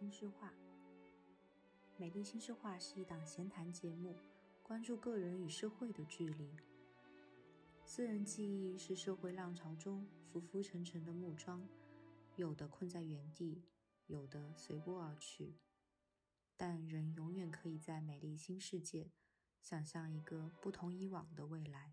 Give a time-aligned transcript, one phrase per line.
[0.00, 0.48] 新诗画》。
[1.98, 4.16] 美丽新诗画是一档闲谈节目，
[4.62, 6.56] 关注个人与社会的距离。
[7.84, 11.68] 私人记忆是社会浪潮中浮浮沉沉的木桩，
[12.36, 13.62] 有的困在原地，
[14.06, 15.52] 有的随波而去。
[16.56, 19.10] 但人永远可以在美丽新世界，
[19.60, 21.92] 想象一个不同以往的未来。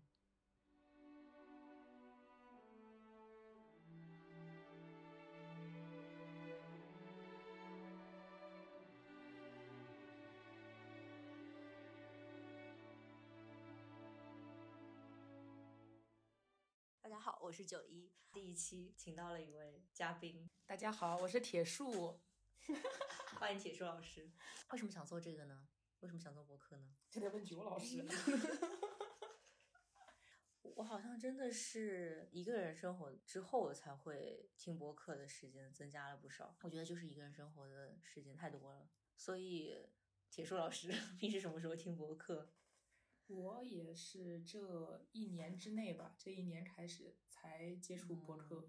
[17.38, 18.10] 好，我是九一。
[18.32, 22.18] 第一期请到了一位嘉宾，大家好，我是铁树。
[23.38, 24.28] 欢迎铁树老师。
[24.72, 25.68] 为什么想做这个呢？
[26.00, 26.96] 为什么想做博客呢？
[27.08, 28.04] 这得问九老师。
[30.74, 36.56] 我好像真的是一个人生活之后才会听播客的时间增加了不少。
[36.62, 39.86] 我觉得就是一个人生活的时间太多了，所以
[40.28, 42.52] 铁树老师 平时什么时候听播客？
[43.28, 48.68] 我也是这一年之内吧，这一年开始才接触播客，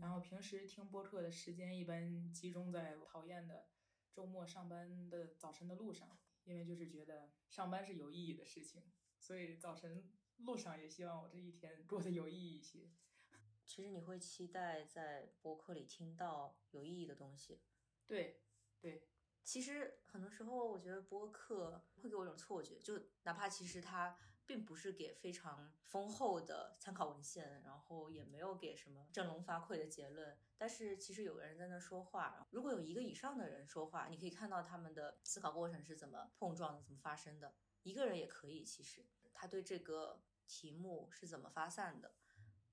[0.00, 3.66] 然后平时听播客的时间一般集中在讨厌的
[4.12, 12.90] 周末上班的早晨的路上，因为就是觉得上班是有意义的事情，所以早晨路上也希望我这一天过得有意义一些。
[13.64, 17.62] 其实你会期待在播客里听到有意义的东西，
[18.06, 18.42] 对
[18.80, 19.08] 对。
[19.42, 24.16] 其实很多时候，我觉得播客会给我一种错觉，就哪怕其实它
[24.46, 37.54] 并不是给非常丰厚的参考文献，然后也没有给什么振聋发聩的结论，但是其实有个人在那说话，如果有一个以上的人说话，你可以看到他们的思考过程是怎么碰撞的，怎么发生的。
[37.82, 42.14] 一个人也可以，其实他对这个题目是怎么发散的，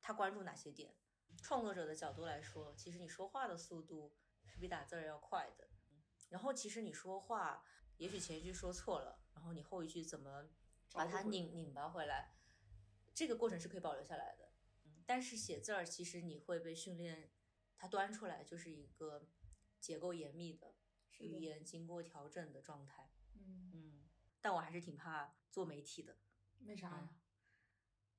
[0.01, 0.95] 他关注哪些点。
[1.41, 4.13] 创作者的角度来说，其实你说话的速度
[4.45, 5.69] 是比打字儿要快的。
[6.29, 7.63] 然后其实你说话，
[7.97, 10.47] 也许前一句说错了，然后你后一句怎么
[10.93, 12.35] 把它拧拧巴回来，
[13.13, 14.51] 这个过程是可以保留下来的。
[15.05, 17.31] 但是写字儿，其实你会被训练，
[17.75, 19.27] 它端出来就是一个
[19.79, 20.75] 结构严密的
[21.19, 23.11] 语言，经过调整的状态。
[23.33, 24.09] 嗯嗯。
[24.39, 26.17] 但我还是挺怕做媒体的。
[26.61, 27.15] 为啥呀？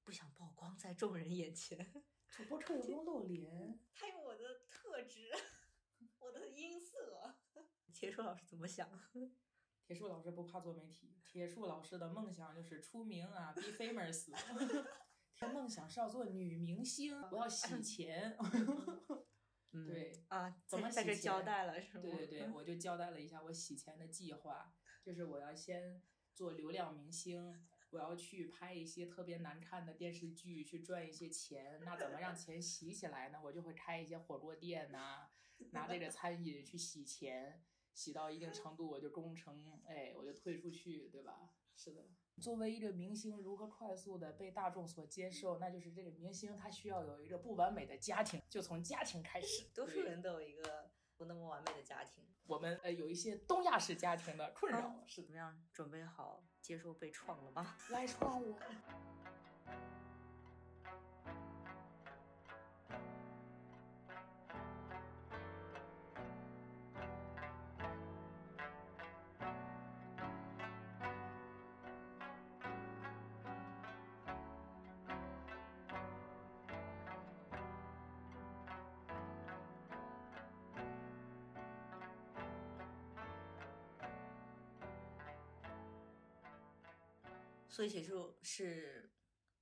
[0.04, 2.04] 不想曝光在众人眼前。
[2.28, 3.78] 主播车有用露脸？
[3.94, 5.30] 他有我的特质，
[6.18, 7.36] 我的音色。
[7.92, 8.88] 铁树老师怎么想？
[9.92, 14.32] 铁树老师不怕做媒体，铁树老师的梦想就是出名啊，be famous。
[15.36, 18.34] 他梦想是要做女明星，我要洗钱。
[19.86, 22.04] 对啊，怎么在这交代了是吗？
[22.04, 24.72] 对对对，我就交代了一下我洗钱的计划，
[25.04, 26.00] 就是我要先
[26.32, 31.82] 做流量明星，我要去拍一些特别难看的电视剧，去赚一些钱。
[31.84, 33.38] 那怎么让钱洗起来呢？
[33.44, 35.28] 我就会开一些火锅店呐，
[35.72, 37.62] 拿这个餐饮去洗钱。
[37.94, 41.50] 洗到一定程度，我就功成，哎，我就退出去，对吧？
[41.76, 42.04] 是的。
[42.41, 45.58] 作为一个明星，如何快速的被大众所接受？
[45.58, 49.66] 那就是这个明星他需要有一个不完美的家庭，就从家庭开始。
[49.75, 52.25] 多数人都有一个不那么完美的家庭。
[52.47, 55.62] 我们呃有一些东亚式家庭的困扰，是怎么样？
[55.72, 57.76] 准备好接受被创了吗？
[57.91, 58.58] 来创我。
[87.72, 89.10] 所以铁柱是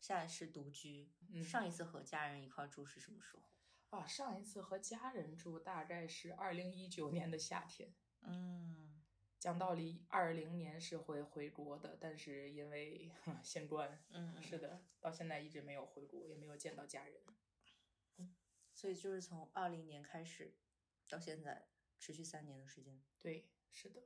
[0.00, 1.12] 现在是独居，
[1.44, 3.96] 上一次和家人一块住是什么时候？
[3.96, 7.94] 啊，上一次和家人住大概是二零一九年的夏天。
[8.22, 9.00] 嗯，
[9.38, 13.12] 讲道理，二零年是会回国的，但是因为
[13.44, 17.22] 新冠，嗯，是的，到现在一直没有回国，也没有见到家人。
[18.16, 18.34] 嗯，
[18.74, 20.56] 所以就是从二零年开始
[21.08, 21.68] 到现在，
[22.00, 23.00] 持续三年的时间。
[23.20, 24.02] 对，是的。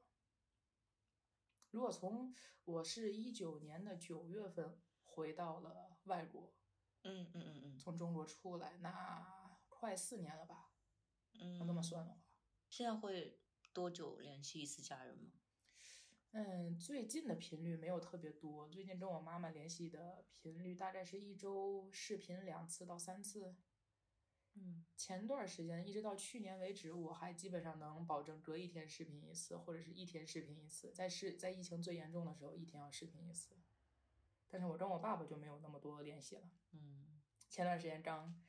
[1.74, 2.32] 如果从
[2.66, 6.54] 我是一九年的九月份回到了外国，
[7.02, 10.70] 嗯嗯嗯嗯，从中国出来，那快四年了吧？
[11.32, 12.22] 嗯，那么算的话，
[12.70, 13.40] 现在会
[13.72, 15.32] 多久联系一次家人吗？
[16.30, 23.56] 嗯，最近的频率没有特别多，最近跟我妈妈联系的频率大概是一周视频两次到三次。
[24.54, 30.92] 嗯，前段时间一直到去年为止，我还基本上能保证隔一天视频一次，或者是一天视频一次。
[30.92, 33.56] 在是，在疫情最严重的时候，一天要视频一次。
[34.48, 36.42] 但是我跟我爸爸就没有那么多联系了。
[36.72, 38.40] 嗯，前段时间刚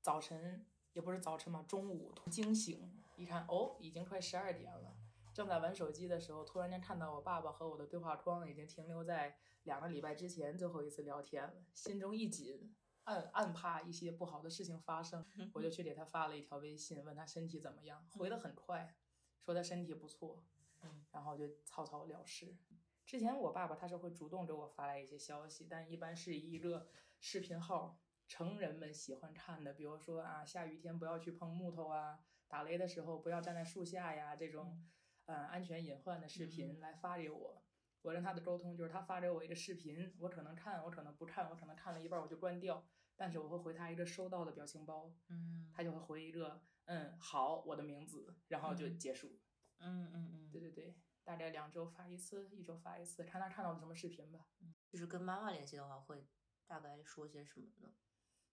[0.00, 4.96] 早晨也不是早晨嘛，中午惊醒，一看哦，已经快十二点了。
[5.32, 12.72] 正在玩手机的时候，突然间看到我爸爸和我的对话框已经停留在两个礼拜之前最后一次聊天了，心中一紧，
[13.04, 18.94] 暗暗怕一些不好的事情发生，我就去给他发了一条微信，问他身体怎么样，回的很快，
[19.40, 20.44] 说他身体不错，
[20.82, 22.56] 嗯，然后就草草了事。
[23.06, 26.88] 之前我爸爸他是会主动给我发来一些消息，但一般是以一个
[27.20, 34.82] 视频号，成人们喜欢看的，比如说啊，下雨天不要去碰木头啊，打雷的时候不要站在树下呀，这种。
[35.26, 37.63] 呃，安全隐患的视频来发给我，
[38.04, 42.86] 我跟他的沟通就是他发给我一个视频，我可能看，我可能不看，我可能看了一半我就关掉，
[43.16, 49.40] 但是我会回他一个收到的表情包，嗯，他就会回一个嗯好我的名字，然后就结束，
[49.78, 54.46] 嗯嗯嗯，对对对，大概两周发一次，一周发一次，看他看到的什么视频吧。
[54.90, 56.28] 就是跟妈妈联系的话，会
[56.66, 57.90] 大概说些什么呢？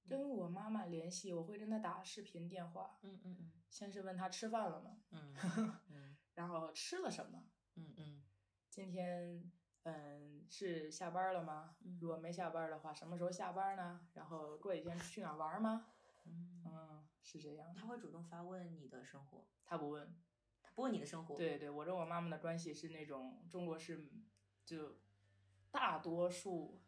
[0.07, 4.97] 跟我妈妈联系，我会跟她打视频电话，嗯嗯嗯，先是问她吃饭了吗？
[5.11, 5.35] 嗯
[5.89, 7.45] 嗯 然后吃了什么？
[7.75, 8.10] 嗯嗯
[8.71, 9.51] 今天
[9.83, 11.75] 嗯是下班了吗？
[11.83, 14.07] 嗯如果没下班的话，什么时候下班呢？
[14.13, 15.87] 然后过几天去哪儿玩吗？
[16.25, 17.73] 嗯，嗯，是这样。
[17.75, 20.15] 他会主动发问你的生活，他不问。
[20.63, 24.09] 他不问你的生活，，对对，我跟我妈妈的关系是那种中国式，
[24.63, 25.01] 就
[25.69, 26.81] 大多数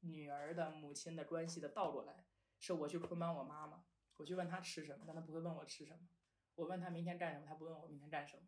[0.00, 2.26] 女儿的母亲的关系的倒过来，
[2.58, 3.84] 是我去捆绑我妈妈，
[4.16, 6.08] 我去问她吃什么，但她不会问我吃什么。
[6.56, 8.42] 我问她明天干什么，她不问我明天干什么。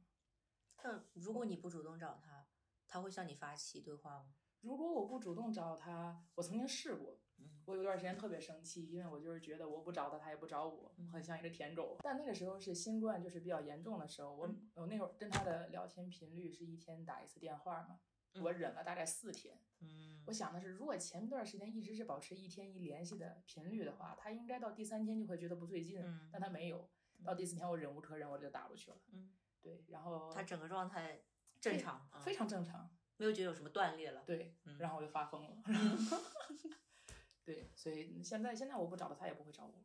[0.82, 2.48] 那如果你不主动找他，
[2.90, 4.34] 他会向你发起对话吗？
[4.60, 11.96] 如果我不主动找他，我曾经试过，嗯我有段时间特别生气，因为我就是觉得我不找他，他也不找我，我很像一个舔狗。
[12.02, 18.00] 但那个时候是新冠就是比较严重的时候，我嗯我那会儿跟他的聊天频率是一天打一次电话嘛，
[18.34, 19.56] 嗯我忍了大概四天。
[19.80, 26.90] 嗯我想的是，如果前段时间一直是保持一天一联系的频率的话，他应该到第三天就会觉得不对劲，嗯但他没有。
[27.24, 28.96] 到第四天我忍无可忍，我就打过去了。
[29.12, 31.22] 嗯，对，然后他整个状态
[31.60, 32.90] 正常，嗯非常正常。
[33.16, 35.62] 没有觉得有什么断裂了，对，嗯然后我就发疯了。
[37.44, 39.84] 对，所以现在现在我不找他，他也不会找我。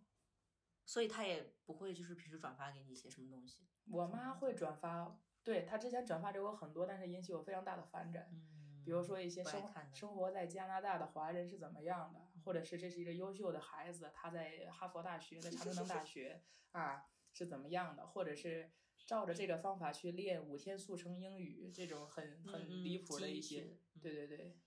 [0.85, 8.29] 所以他也不会就是平时转发给你一些什么东西，我妈会转发，对她之前转发给我很多，但是引起我非常大的反感。
[8.31, 9.61] 嗯，比如说一些生
[9.93, 18.71] 生活在加拿大的华人是怎么样的，或者是这是一个优秀的孩子，他在哈佛大学、在 常春藤大学啊是怎么样的，或者是
[19.05, 24.57] 照着这个方法去练五天速成英语，这种很嗯很离谱的一些对对对。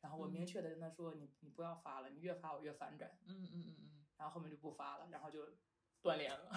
[0.00, 3.18] 然后我明确的跟他说，你你不要发了，你越发我越反感。
[3.26, 5.46] 嗯嗯嗯嗯然后后面就不发了，然后就
[6.00, 6.50] 断联了。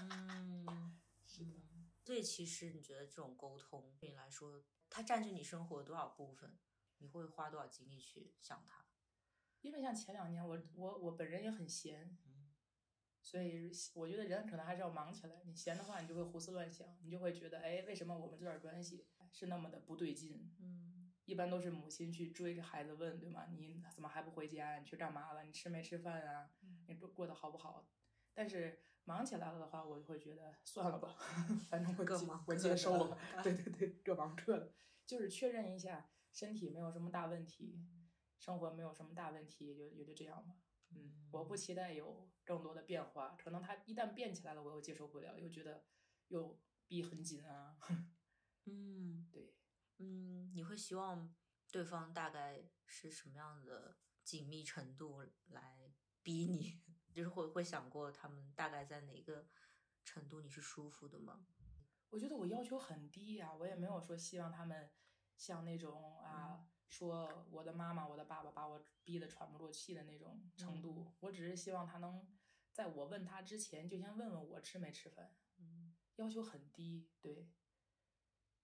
[0.00, 1.52] 嗯 嗯，是的，
[2.04, 6.58] 所以其实你觉得这种沟通对你来说，它占据你生活多少部分？
[6.98, 8.86] 你会花多少精力去想它？
[9.60, 12.25] 因为像前两年我我我本人也很闲，嗯
[13.26, 15.42] 所以我觉得人可能还是要忙起来。
[15.44, 20.48] 你闲的话，你就会胡思乱想，你就会觉得，哎，为什么我们这段关系是那么的不对劲？
[20.60, 23.46] 嗯一般都是母亲去追着孩子问，对吗？
[23.50, 24.78] 你怎么还不回家？
[24.78, 25.42] 你去干嘛了？
[25.42, 26.48] 你吃没吃饭啊？
[26.86, 27.84] 你过过得好不好？
[28.32, 31.16] 但是忙起来了的话，我就会觉得算了吧，
[31.68, 32.14] 反正我接
[32.46, 33.42] 我接受了 的。
[33.42, 34.72] 对对对，各忙各的，
[35.04, 37.84] 就是确认一下身体没有什么大问题，
[38.38, 40.54] 生活没有什么大问题，也就也就这样吧。
[40.96, 45.84] 嗯，我不期待有更多的变化，可能它一旦变起来了，我又接受不了，又觉得
[46.28, 47.78] 又逼很紧啊。
[48.64, 49.54] 嗯对，
[49.98, 51.34] 嗯，你会希望
[51.70, 56.82] 对方大概是什么样的紧密程度来逼你？
[57.12, 59.48] 就是会会想过他们大概在哪个
[60.04, 61.46] 程度你是舒服的吗？
[62.10, 64.90] 我觉得我要求很低呀、我也没有说希望他们
[65.36, 71.12] 像那种啊，说我的妈妈、我的爸爸把我逼得喘不过气的那种程度。
[71.20, 72.26] 我只是希望他能
[72.72, 77.48] 在我问他之前，就先问问我吃没吃饭，嗯要求很低，对。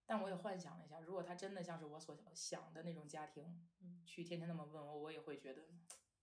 [0.04, 5.68] 但我也幻想了一下，如果他真的像是我所想的那种家庭，嗯去天天那么问我，我也会觉得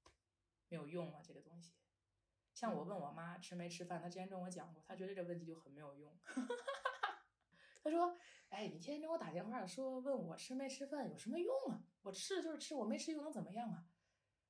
[0.70, 1.74] 没有用啊，这个东西。
[2.53, 6.20] 像我问我妈吃没吃饭，她之前跟我讲过，她觉得这个问题就很没有用。
[7.82, 8.18] 她说
[8.50, 11.82] ：“哎，你天天给我打电话说问我吃没吃饭有什么用啊？
[12.01, 13.86] 我吃的就是吃，我没吃又能怎么样啊？”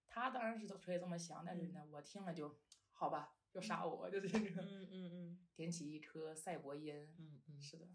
[0.07, 2.59] 他当然是可以这么想，但是呢，我听了就
[2.91, 7.13] 好吧，又杀我，就是这个嗯嗯嗯点起一颗赛博烟。
[7.17, 7.87] 嗯嗯，是的，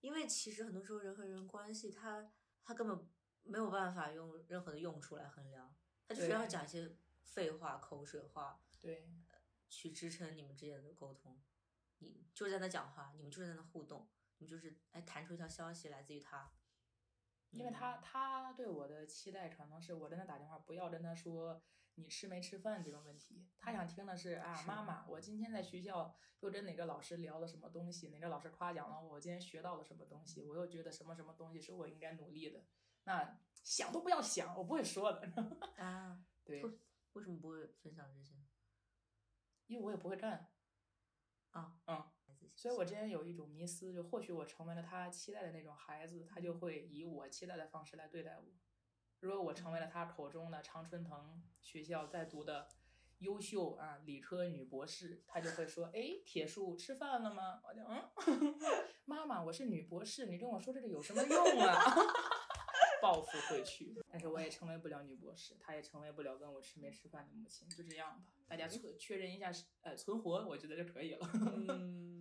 [0.00, 3.06] 因为其实很多时候人和人关系，他他根本
[3.42, 5.74] 没有办法用任何的用处来衡量，
[6.08, 9.06] 他就是要讲一些废话、口水话对，
[9.68, 11.42] 去支撑你们之间的沟通。
[11.98, 14.08] 你就是在那讲话，你们就是在那互动，
[14.44, 16.52] 你就是哎弹出一条消息来自于他，
[17.50, 21.62] 因为他他对我的期待可能是我跟他打电话不要跟他说
[21.94, 32.62] 你吃没吃饭这种问题，他想听的是啊妈妈，我今天在学校又跟哪个老师聊了什么东西，哪个老师夸奖了我，我今天学到了什么东西，我又觉得什么什么东西是我应该努力的，
[33.04, 35.32] 那想都不要想，我不会说的。
[35.78, 36.78] 啊， 对，为
[37.14, 38.34] 为什么不会分享这些？
[39.68, 40.50] 因为我也不会干。
[41.52, 42.04] 啊，嗯，
[42.64, 48.44] 所以我之前有一种迷思，就或许我成为了他期待的那种孩子，他就会以我期待的方式来对待我。
[49.20, 52.66] 如果我成为了他口中的常春藤学校在读的
[53.18, 58.54] 优秀啊理科女博士，他就会说：“哎，铁树吃饭了吗？”我就嗯，
[59.04, 61.78] 妈妈，我是女博士，你跟我说这个有什么用啊？
[63.02, 71.30] 报复回去，但是我也成为不了女博士，她也成为不了跟我吃没吃饭的母亲，就这样吧，大家确确认一下是呃存活，我觉得就可以了。
[71.68, 72.13] 嗯，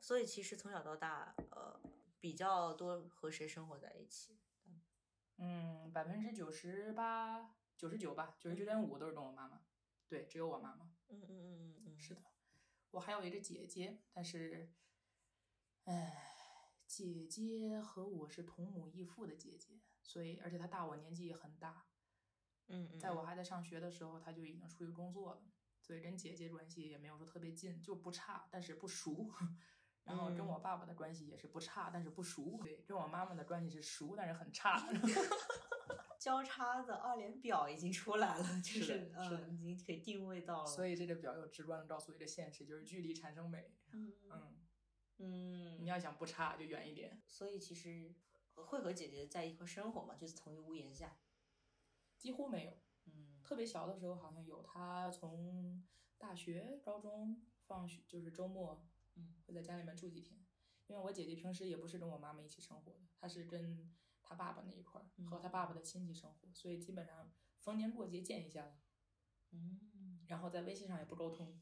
[0.00, 1.80] 所以其实从小到大，呃，
[2.18, 4.38] 比较多和谁生活在一起？
[5.36, 9.62] 嗯，百分之九十八、九十九吧，九十九点五都是跟我妈妈。
[10.08, 10.90] 对，只有我妈妈。
[11.08, 12.22] 嗯嗯嗯嗯嗯，是的，
[12.90, 14.72] 我还有一个姐姐，但是，
[15.84, 21.86] 唉，姐姐和我是同母异父的姐姐，所以而且她大我年纪也很大，
[22.68, 25.42] 嗯嗯，在我还在上学的时候，她就已经出去工作了，
[25.80, 29.30] 所以跟姐姐关系也没有说特别近，就不差，但是不熟。
[30.04, 32.58] 然后跟我爸爸的关系也是不差，但是不熟。
[32.62, 34.82] 对，跟我妈妈的关系是熟，但是很差。
[36.18, 40.66] 交叉的二连表已经出来了，就是是是嗯，已经可以定位到了。
[40.66, 43.72] 所以这个表又直观的告诉一个现实，就是距离产生美。
[43.92, 44.56] 嗯嗯，
[45.16, 47.22] 嗯，你要想不差，就远一点。
[47.26, 48.14] 所以其实
[48.54, 51.16] 会和姐姐在一块生活嘛，就是同一屋檐下。
[52.18, 52.72] 几乎没有，
[53.06, 54.62] 嗯特别小的时候好像有。
[54.62, 55.82] 她从
[56.18, 58.86] 大学、高中放学就是周末，
[59.20, 60.44] 嗯，会在家里面住几天。
[60.86, 68.80] 因为我姐姐平时也不是跟我妈妈一起生活的，她是跟她爸爸那一块儿嗯和她爸爸的亲戚生活，所以基本上逢年过节见一下了。
[69.52, 71.60] 嗯然后在微信上也不沟通，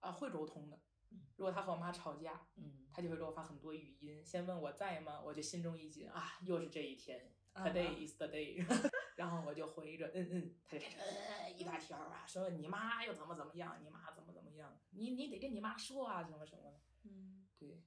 [0.00, 0.80] 啊，会沟通的
[1.10, 1.26] 嗯。
[1.36, 8.64] 如果他和我妈吵架，嗯他就会给我发很多语音，先问我在吗，我就心中一紧啊，又是这一天啊，Today is the day，
[9.16, 17.82] 然后我就回一个嗯嗯，他就开始呃一大条啊，说你妈又怎么怎么样，你妈怎么怎么样，你你得跟你妈说啊，什么什么的，嗯，对，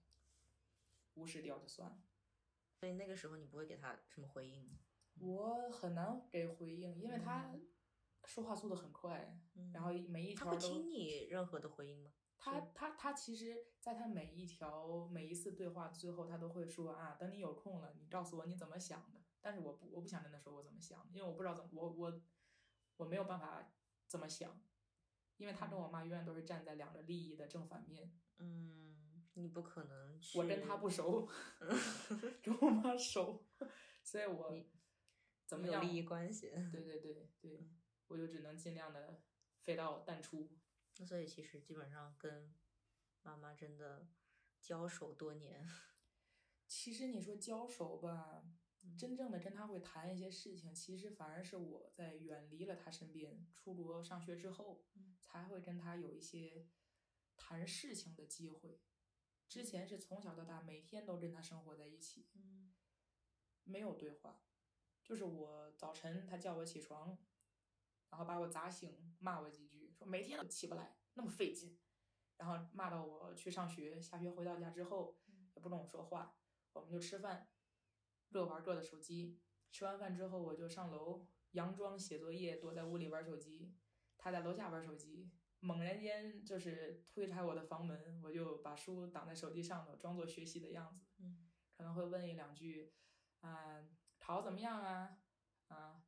[1.16, 1.98] 无视掉就算了。
[2.74, 4.78] 所以那个时候你不会给他什么回应。
[5.20, 7.56] 我很难给回应，因为他
[8.26, 12.12] 说话速度很快，嗯然后每一他会条都听你任何的回应吗？
[12.38, 19.22] 他他他其实，在他每一条每一次对话最后，他都会说啊，等你有空了，你告诉我你怎么想的。
[19.46, 22.22] 但是我不我不想跟他说我怎么想，因为我不知道怎么我我
[22.98, 23.72] 我没有办法
[24.08, 24.60] 怎么想，
[25.38, 28.12] 因为他跟我妈永远都是站在两个利益的正反面。
[28.38, 30.40] 嗯，你不可能去。
[30.40, 31.30] 我跟他不熟，
[32.42, 33.46] 跟我妈熟，
[34.02, 34.66] 所以我
[35.46, 35.84] 怎么样？
[35.86, 36.50] 有利益关系。
[36.72, 39.22] 对 对对对嗯，我就只能尽量的
[39.62, 40.50] 飞到淡出。
[40.98, 42.52] 那所以其实基本上跟
[43.22, 44.08] 妈妈真的
[44.60, 45.70] 交手多年。
[46.66, 48.58] 其实你说交手吧，嗯
[48.98, 55.16] 真正的跟他会谈一些事情，其实反而是我在远离了他身边，出国上学之后，嗯。
[55.20, 56.70] 才会跟他有一些
[57.36, 58.80] 谈事情的机会。
[59.50, 62.74] 之前是从小到大每天都跟他生活在一起，嗯。
[63.64, 64.42] 没有对话，
[65.04, 67.18] 就是我早晨他叫我起床，
[68.12, 71.78] 然后把我砸醒，骂我几句，说每天都起不来，那么费劲，
[72.38, 75.50] 然后骂到我去上学，下学回到家之后嗯。
[75.56, 76.38] 也不跟我说话，
[76.74, 77.50] 我们就吃饭，
[78.36, 79.40] 各玩各的手机。
[79.72, 83.74] 吃完饭之后我就上楼佯装写作业，躲在屋里玩手机，
[84.18, 85.32] 他在楼下玩手机。
[85.62, 91.06] 猛然间就是推开我的房门，我就把书挡在手机上头，装作学习的样子。
[91.20, 92.94] 嗯可能会问一两句，
[93.40, 93.82] 啊、
[94.20, 95.18] 考怎么样啊？
[95.70, 96.04] 啊，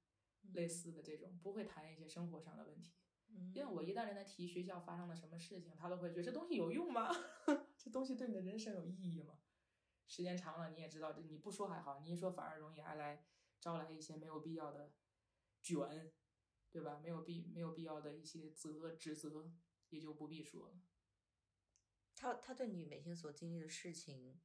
[0.52, 2.94] 类似的这种，不会谈一些生活上的问题。
[3.30, 7.10] 嗯，因为我一旦跟他提学校发生了什么事情，他都会觉得这东西有用吗？
[7.78, 9.40] 这东西对你的人生有意义吗？
[10.08, 13.26] 时间长了，你也知道，这你不说还好，你一说反而容易挨来
[13.60, 14.94] 招来一些没有必要的
[15.62, 16.12] 卷，
[16.72, 17.00] 对吧？
[17.00, 19.52] 没有必没有必要的一些责指责，
[19.90, 20.82] 也就不必说了。
[22.16, 24.40] 他他对你每天所经历的事情，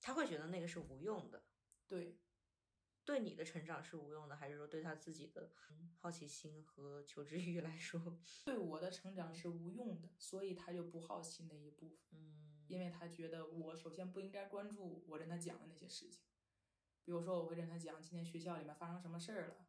[0.00, 1.44] 他会觉得那个是无用的。
[1.86, 2.18] 对，
[3.04, 11.98] 对你的成长是无用的，还是说对他自己的嗯好奇心和求知欲来说，对我的成长是无用的，所以他就不好奇那一部分。
[12.12, 16.22] 嗯，因为他觉得我首先不应该关注我跟他讲的那些事情，
[17.04, 19.66] 比如说我会跟他讲今天学校里面发生什么事儿了，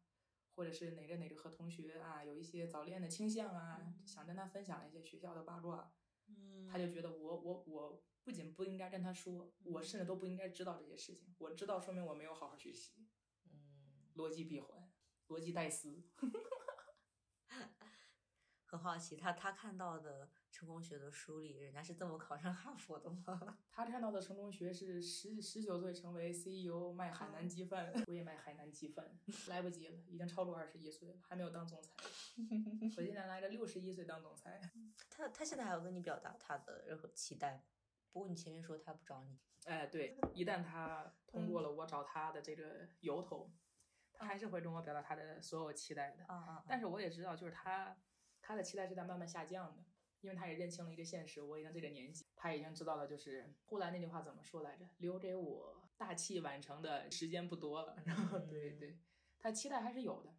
[0.54, 5.92] 或者是哪个哪个和同学啊有一些早恋的倾向啊，想跟他分享一些学校的八卦，
[6.28, 13.08] 嗯，他就觉得我我我不仅不应该跟他说，我甚至都不应该知道这些事情，我知道说明我没有好好学习，
[13.44, 14.12] 嗯。
[14.16, 14.92] 逻辑闭环，
[15.28, 16.02] 逻辑带丝。
[18.66, 23.58] 很好奇，他他看到的成功学的书里，人家是这么考上哈佛的吗？
[23.70, 29.08] 他看到的成功学是十十九岁成为 CEO 卖海南鸡饭，我也卖海南鸡饭，
[29.48, 31.92] 来不及了，已经超过二十一岁了，还没有当总裁。
[32.96, 34.60] 我今年来着六十一岁当总裁。
[35.08, 37.62] 他他现在还有跟你表达他的任何期待吗？
[38.12, 43.50] 不过你前面说他不找你，哎，对，一旦他通过了我找他的这个由头，
[44.12, 46.24] 他还是会跟我表达他的所有期待的。
[46.24, 46.64] 啊啊！
[46.66, 47.96] 但是我也知道，就是他
[48.40, 49.84] 他的期待是在慢慢下降的，
[50.20, 54.88] 因为他也认清了一个现实，我已经这个年纪，他已经知道了，就是呼兰那句话怎么说来着？
[54.98, 57.96] 留给我大器晚成的时间不多了。
[58.06, 58.98] 然后，对对，
[59.38, 60.34] 他期待还是有的，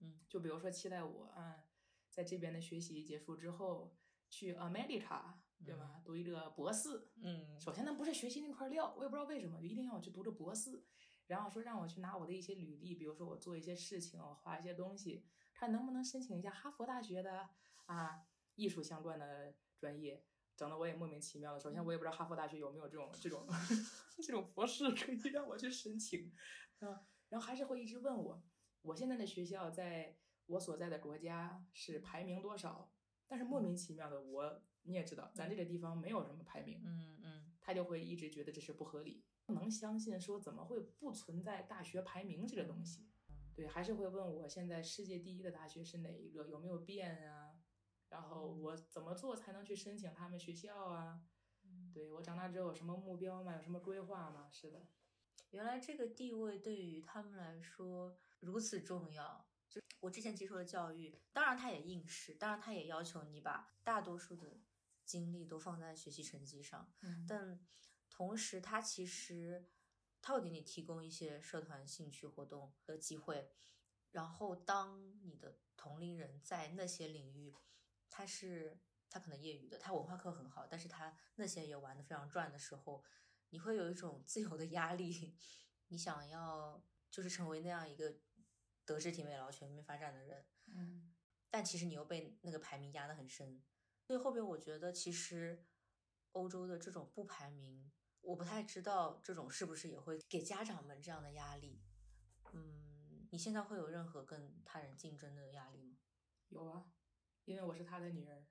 [0.00, 1.64] 嗯，就比如说期待我啊，
[2.08, 3.96] 在这边的学习结束之后
[4.28, 5.34] 去 America，
[5.64, 6.00] 对吧？
[6.04, 10.84] 读一个博士，嗯首先呢不是学习那块料，我也不知道为什么就一定要我去读这博士，
[11.26, 17.50] 然后说让我去拿我的一些履历，比如说我做一些事情，我画一些东西，看能不能申请一下哈佛大学的
[17.86, 20.22] 啊艺术相关的专业，
[20.56, 21.60] 整的我也莫名其妙的。
[21.60, 23.46] 首先我也不知道哈佛大学有没有这种这种
[24.22, 26.32] 这种博士可以让我去申请，
[26.80, 28.42] 啊，然后还是会一直问我，
[28.82, 30.16] 我现在的学校在
[30.46, 32.92] 我所在的国家是排名多少，
[33.26, 43.06] 但是莫名其妙的我你也知道，咱这个地方没有什么排名，嗯嗯他就会一直觉得这是不合理，不能相信说怎么会不存在大学排名这个东西。
[43.54, 47.39] 对，还是会问我现在世界第一的大学是哪一个，有没有变啊？
[48.10, 51.22] 然后我怎么做才能去申请他们学校啊？
[51.94, 53.56] 对我长大之后有什么目标吗？
[53.56, 54.48] 有什么规划吗？
[54.52, 54.86] 是的，
[55.50, 59.48] 原来这个地位对于他们来说如此重要。
[59.68, 64.60] 就我之前接受的教育，当然他也应试，当然他也要求你把大多数的
[65.04, 67.64] 精力都放在学习成绩上，嗯但
[68.08, 69.68] 同时他其实
[70.20, 73.52] 他会给你提供一些社团兴趣活动的机会，
[74.10, 77.54] 然后当你的同龄人在那些领域，
[78.10, 78.76] 他是
[79.08, 83.02] 他可能业余的，他文化课很好，但是他那些也玩的非常转的时候，
[83.50, 85.36] 你会有一种自由的压力，
[85.88, 88.18] 你想要就是成为那样一个
[88.84, 91.14] 德智体美劳全面发展的人，嗯
[91.52, 93.60] 但其实你又被那个排名压得很深，
[94.04, 95.64] 所以后边我觉得其实
[96.32, 101.82] 欧洲的这种不排名，我不太知道这种是不是也会给家长们这样的压力。
[102.52, 105.96] 嗯，你现在会有任何跟他人竞争的压力吗？
[106.50, 106.92] 有啊，
[107.44, 108.46] 因为我是他的女儿。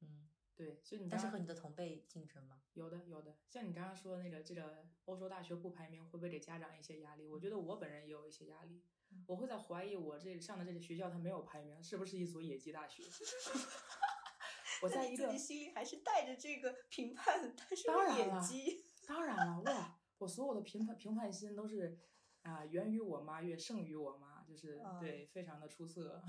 [0.00, 2.62] 嗯，对，就你但是和你的同辈竞争吗？
[2.74, 7.26] 有的有的，像你刚刚说的那个这个欧洲大学不排名会不会给家长一些压力？
[7.28, 8.82] 我觉得我本人也有一些压力，
[9.26, 13.02] 我会在怀疑我这上的这个学校它没有排名，是不是一所野鸡大学？
[14.82, 18.84] 我在一个心里还是带着这个评判，但是当然了鸡。
[19.06, 21.98] 当然了，哇，我所有的评判评判心都是
[22.42, 26.22] 啊、源于我妈，越胜于我妈，就是、啊对，非常的出色。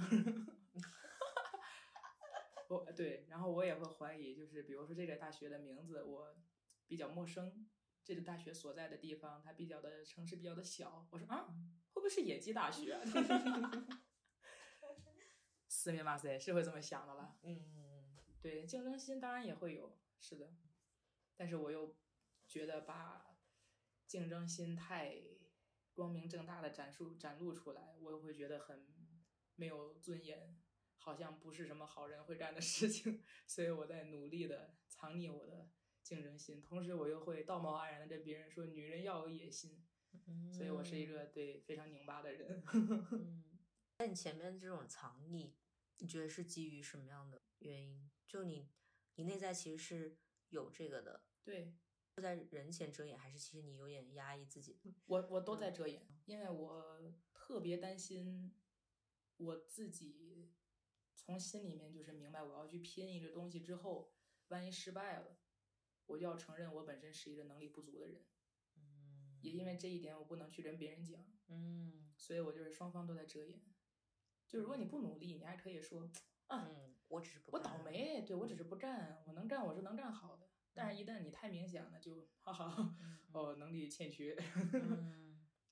[2.70, 6.36] 我对，然后我也会怀疑，就是比如说这个大学的名字我
[6.88, 7.68] 比较陌生，
[8.04, 11.48] 这个大学所在的地方它比较的城市比较的小，我说啊，
[11.94, 13.02] 会不会是野鸡大学啊？
[15.68, 17.38] 四面八塞是会这么想的了。
[17.44, 20.54] 嗯，对，竞争心当然也会有，是的，
[21.36, 21.96] 但是我又
[22.48, 23.38] 觉得把
[24.08, 25.22] 竞争心太
[25.94, 28.88] 光明正大的展述展露出来，我又会觉得很
[29.56, 30.58] 没有尊严，
[31.06, 35.70] 好像不是什么好人会干的事情，所以我在努力的藏匿我的
[36.02, 39.86] 竞争心，同时我又会道貌岸然的跟别人说女人要有野心，
[40.52, 42.64] 所以我是一个对非常拧巴的人。
[42.74, 43.44] 嗯，
[44.00, 45.54] 那你前面这种藏匿，
[46.00, 48.10] 你觉得是基于什么样的原因？
[48.28, 48.72] 就你，
[49.14, 50.18] 你内在其实是
[50.50, 51.76] 有这个的，对，
[52.16, 54.80] 在人前遮掩，还是其实你有点压抑自己？
[55.06, 58.56] 我我都在遮掩，因为我特别担心
[59.38, 60.55] 我自己
[61.26, 64.12] 从心里面就是明白我要去拼一个东西之后，
[64.50, 65.40] 万一失败了，
[66.06, 68.24] 我就要承认我本身是一个能力不足的人。
[68.78, 73.60] 嗯也因为这一点，我不能去跟别人讲，嗯所以我就是双方都在遮掩。
[74.48, 76.12] 就如果你不努力，你还可以说
[76.46, 80.48] 啊，嗯，我只是不我倒霉，对我只是不干，我能干我是能干好的。
[80.74, 84.36] 但是，一旦你太明显了，就哈哈，嗯哦，能力欠缺。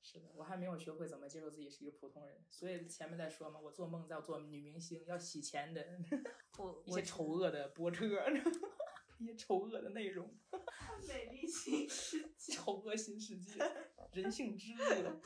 [0.04, 5.82] 嗯是的，我还没有学会怎么接受自己是一个普通人，所以前面在说嘛，我做梦要做女明星，要洗钱的
[6.58, 8.22] 我 我一些丑恶的播客，
[9.18, 10.38] 一些丑恶的内容，
[11.08, 13.58] 美丽新世界丑恶新世界，
[14.12, 15.22] 人性之恶，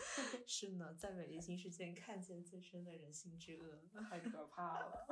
[0.46, 3.82] 是呢，在美丽新世界看见最深的人性之恶。
[4.08, 5.08] 太可怕了。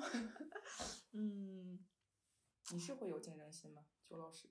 [1.14, 1.84] 嗯，
[2.72, 4.48] 你是会有竞争心吗，邱老师？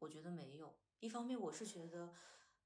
[0.00, 0.76] 我觉得没有。
[0.98, 2.12] 一方面，我是觉得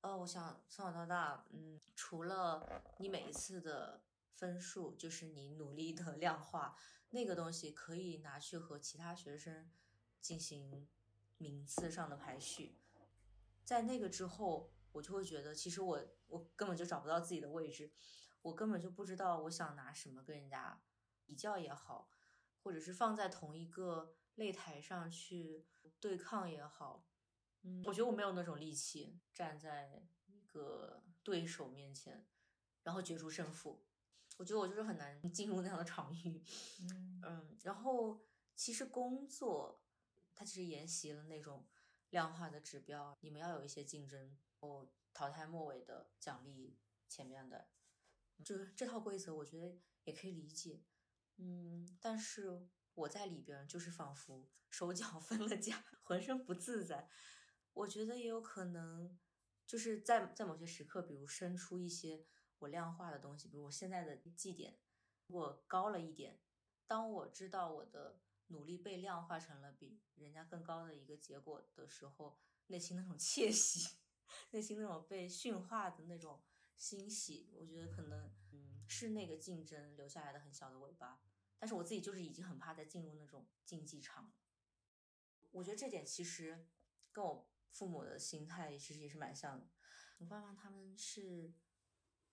[0.01, 4.01] 呃，我想从小到大，嗯，除了你每一次的
[4.33, 6.77] 分数，就是你努力的 量化
[7.11, 9.69] 那个东西，可以拿去和其他学生
[10.21, 10.87] 进行
[11.37, 12.79] 名次上的排序。
[13.65, 17.91] 在那个之后，我就会觉得，其实我我根本就找不到自己的位置，
[18.43, 20.81] 我根本就不知道我想拿什么跟人家
[21.27, 22.09] 比较也好，
[22.63, 25.67] 或者是放在同一个擂台上去
[25.99, 27.05] 对抗也好。
[27.69, 32.27] 嗯，我觉得我没有那种力气站在一个对手面前，
[32.83, 33.85] 然后决出胜负。
[34.39, 36.43] 我觉得我就是很难进入那样的场域。
[36.81, 39.83] 嗯 嗯，然后其实工作
[40.35, 41.67] 它其实沿袭了那种
[42.11, 46.79] 量化的指标，你们要有一些竞争，哦，淘汰末尾的奖励
[47.09, 47.69] 前面的，
[48.45, 50.85] 这这套规则我觉得也可以理解。
[51.37, 57.09] 嗯，但是我在里边就是仿佛手脚分了家， 浑身不自在。
[57.79, 59.17] 我觉得也有可能，
[59.65, 62.27] 就是在在某些时刻，比如生出一些
[62.59, 64.77] 我量化的东西，比如我现在的绩点，
[65.29, 66.41] 我高了一点，
[66.89, 72.37] 当我知道我的努力被量化成了比人家更高的一个结果的时候，
[72.67, 73.99] 内心那种 窃喜，
[74.51, 76.43] 内心那种被驯化的那种
[76.75, 81.23] 欣喜，我觉得可能嗯是那个竞争留下来的很小的尾巴。
[81.61, 84.33] 但是我自己就是已经很怕再进入那种竞技场了。
[85.53, 86.67] 我觉得这点其实
[87.13, 87.49] 跟我。
[87.71, 89.69] 父母的心态其实也是蛮像的。
[90.19, 91.55] 我爸妈他们是，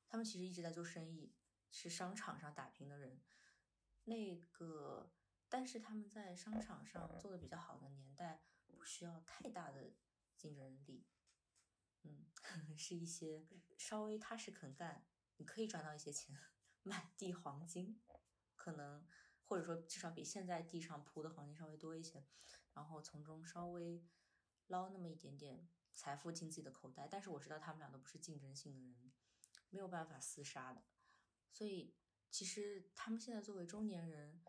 [0.07, 1.35] 他们其实一直在做生意，
[1.69, 3.21] 是商场上打拼的人。
[4.05, 5.11] 那个，
[5.47, 9.93] 但是他们在商场上做的比较好的年代，不需要太大的
[10.35, 11.05] 竞争力。
[12.03, 12.25] 嗯，
[12.77, 13.45] 是一些
[13.77, 15.05] 稍微踏实肯干，
[15.37, 16.39] 你可以赚到一些钱，
[16.81, 18.01] 满地黄金，
[18.55, 19.07] 可能
[19.43, 22.25] 或者说至少比现在地上铺的黄金稍微多一些，
[22.73, 24.03] 然后从中稍微。
[24.67, 29.11] 捞那么一点点财富进自己的口袋，但是我知道他们俩都不是竞争性的人，
[29.69, 30.83] 没有办法厮杀的，
[31.51, 31.95] 所以
[32.31, 34.41] 其实他们现在作为中年人，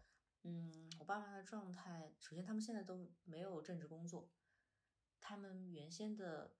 [0.42, 4.32] 嗯，我爸妈的状态，首先他们现在都没有正职工作，
[5.20, 6.56] 他们原先的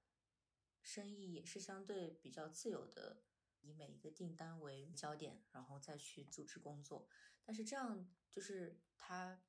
[0.83, 3.23] 生意也是相对比较自由的，
[3.62, 7.09] 以每一个订单为焦点，然后再去组织工作，
[7.42, 9.42] 但是这样就是他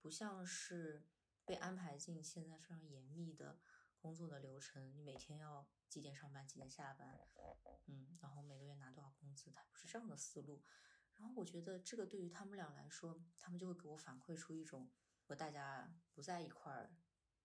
[0.00, 1.08] 不像是。
[1.44, 3.60] 被安排进现在非常严密的
[3.98, 7.20] 工作的流程，你每天要几点上班，几点下班，
[7.86, 10.62] 嗯，然后每个月拿多少工资，它不是这样的思路。
[11.16, 16.96] 然后我觉得这个对于他们俩来说，他们就会给我反馈出一种和大家不在一块儿，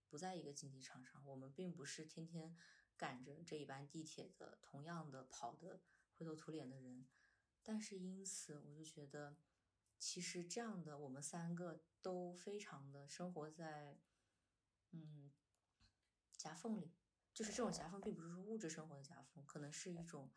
[0.08, 2.56] 不在一个竞技场上，我们并不是天天
[2.98, 5.82] 赶着这一班地铁的同样的跑的
[6.16, 7.08] 灰头土脸的人。
[7.62, 9.38] 但是因此，我就觉得。
[10.02, 13.98] 其实这样的，我们三个都非常的生活在，
[14.92, 15.32] 嗯，
[16.38, 16.94] 夹缝里。
[17.34, 20.32] 就是这种夹缝，并不是说物质生活的夹缝，可能是一种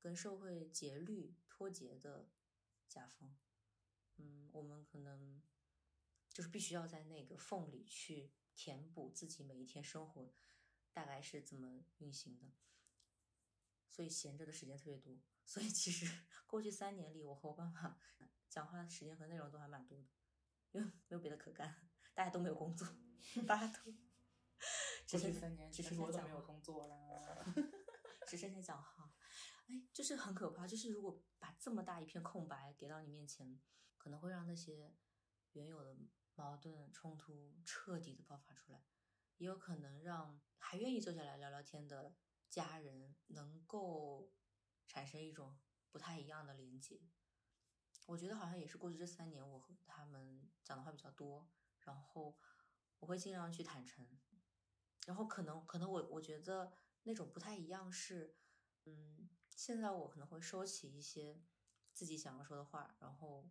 [0.00, 2.28] 跟社会节律脱节的
[2.88, 3.36] 夹缝。
[4.16, 5.40] 嗯，我们可能
[6.32, 10.34] 就是必须要在那个缝里去填补自己每一天生活
[10.92, 12.52] 大概是怎么运行的，
[13.88, 15.20] 所以闲着的时间特别多。
[15.44, 16.06] 所以其实
[16.48, 18.00] 过去三年里，我和我爸爸。
[18.50, 20.08] 讲话的时间和内容都还蛮多的，
[20.72, 22.86] 因为没有别的可干，大家都没有工作，
[23.46, 23.92] 大家都
[25.06, 27.44] 只剩三年，只剩我都没有工作了，
[28.26, 29.12] 只剩下讲话，
[29.68, 30.66] 哎，就是很可怕。
[30.66, 33.60] 就是如果把这么大一片空白给到你面前，
[33.96, 34.94] 可能会让那些
[35.52, 35.96] 原有的
[36.34, 38.84] 矛盾冲突彻底的爆发出来，
[39.38, 42.14] 也有可能让还愿意坐下来聊聊天的
[42.48, 44.30] 家人能够
[44.86, 45.58] 产生一种
[45.90, 47.00] 不太一样的连接。
[48.10, 51.48] 我觉得好像也是过去这三年，我和他们讲的话比较多，
[51.82, 52.36] 然后
[52.98, 54.04] 我会尽量去坦诚，
[55.06, 56.72] 然后可能可能我我觉得
[57.04, 58.34] 那种不太一样是，
[58.84, 61.40] 嗯，现在我可能会收起一些
[61.92, 63.48] 自己想要说的话，然后，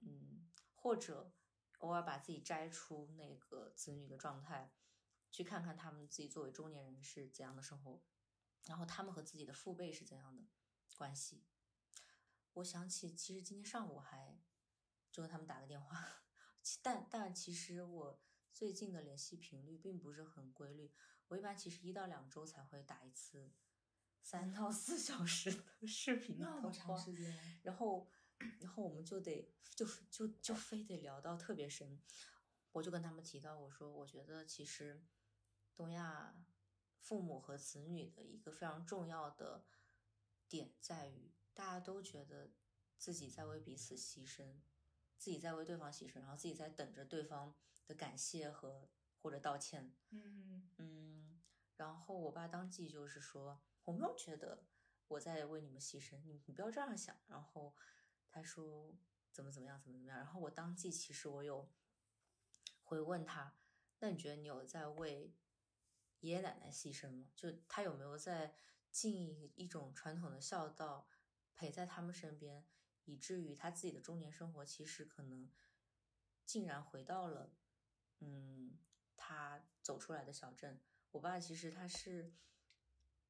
[0.00, 1.32] 嗯，或者
[1.78, 4.74] 偶尔把自己摘出那个子女的状态，
[5.30, 8.02] 去看看他们自己作为中年人是怎样的生活，
[8.64, 10.42] 然后他们和自己的父辈是怎样的
[10.96, 11.44] 关系。
[12.54, 14.38] 我想起，其实今天上午还
[15.10, 16.22] 就跟他们打个电话，
[16.82, 18.20] 但但其实我
[18.52, 20.92] 最近的联系频率并不是很规律。
[21.28, 23.52] 我一般其实一到两周才会打一次
[24.22, 28.06] 三到四小时的视频那么长时间，然后
[28.60, 32.02] 然后我们就得就就就非得聊到特别深。
[32.72, 35.02] 我就跟他们提到，我说我觉得其实
[35.74, 36.34] 东亚
[36.98, 39.64] 父母和子女的一个非常重要的
[40.48, 41.32] 点在于。
[41.54, 42.50] 大家都觉得
[42.96, 44.60] 自己在为彼此牺牲，
[45.18, 47.54] 自己在为对方牺牲，然后自己在等着对方
[47.86, 48.88] 的感谢和
[49.20, 49.94] 或者道歉。
[50.10, 51.42] 嗯嗯，
[51.76, 54.64] 然后我爸当即就是说，我没有觉得
[55.08, 57.16] 我在为你们牺牲，你你不要这样想。
[57.26, 57.74] 然后
[58.28, 58.96] 他说
[59.30, 60.16] 怎么怎么样，怎么怎么样。
[60.18, 61.70] 然后我当即其实我有
[62.84, 63.56] 回问他，
[63.98, 65.34] 那你觉得你有在为
[66.20, 67.30] 爷爷奶奶牺牲吗？
[67.34, 68.54] 就他有没有在
[68.90, 71.08] 尽一一种传统的孝道，
[71.54, 72.64] 陪在他们身边，
[73.04, 75.50] 以至于他自己的中年生活其实可能
[76.44, 77.54] 竟然回到了，
[78.20, 78.78] 嗯，
[79.16, 80.80] 他走出来的小镇。
[81.12, 82.32] 我爸其实他是，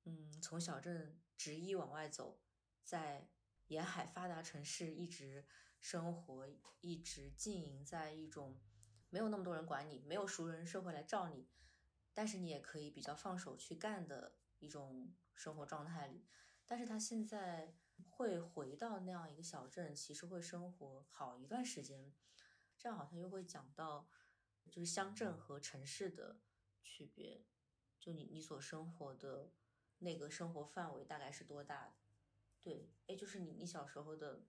[0.04, 2.40] 嗯，从小镇执意往外走，
[2.84, 3.28] 在
[3.66, 5.44] 沿海发达城市一直
[5.80, 6.48] 生活，
[6.80, 8.60] 一直经营在一种
[9.10, 11.48] 没有那么多人管你，没有熟人社会来罩你，
[12.14, 16.24] 但是你也可以比较放手去干的一种生活状态里。
[16.66, 17.74] 但是他现在
[18.10, 22.12] 会回到那样一个小镇，其实会生活好一段时间。
[22.78, 24.08] 这样好像又会讲到，
[24.70, 26.40] 就是乡镇和城市的
[26.82, 27.44] 区别。
[28.00, 29.52] 就你你所生活的
[29.98, 31.94] 那个生活范围大概是多大的？
[32.60, 34.46] 对，哎，就是你你小时候的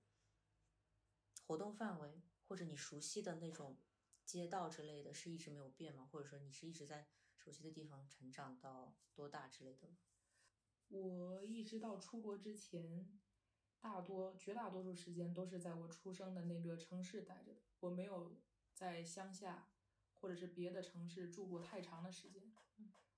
[1.45, 3.77] 活动范围，或者你熟悉的那种
[4.25, 6.09] 街道之类的，是一直没有变吗？
[6.11, 9.89] 或者说你是一直在熟悉的地方成长到多大之类的？
[10.89, 13.07] 我一直到出国之前，
[13.83, 18.39] 大多绝大多数时间都是在我出生的那个城市待着的，我没有
[18.73, 19.67] 在乡下
[20.13, 22.53] 或者是别的城市住过太长的时间。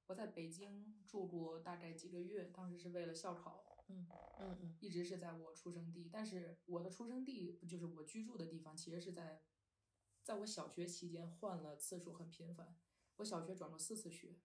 [0.07, 4.07] 我在北京住过大概几个月，当时是为了校考，嗯
[4.39, 6.09] 嗯嗯，一直是在我出生地。
[6.11, 9.43] 但是我的出生地就是我居住的地方，其实是在，
[10.23, 12.75] 在我小学期间换了次数很频繁。
[13.17, 14.39] 我小学转过四次学，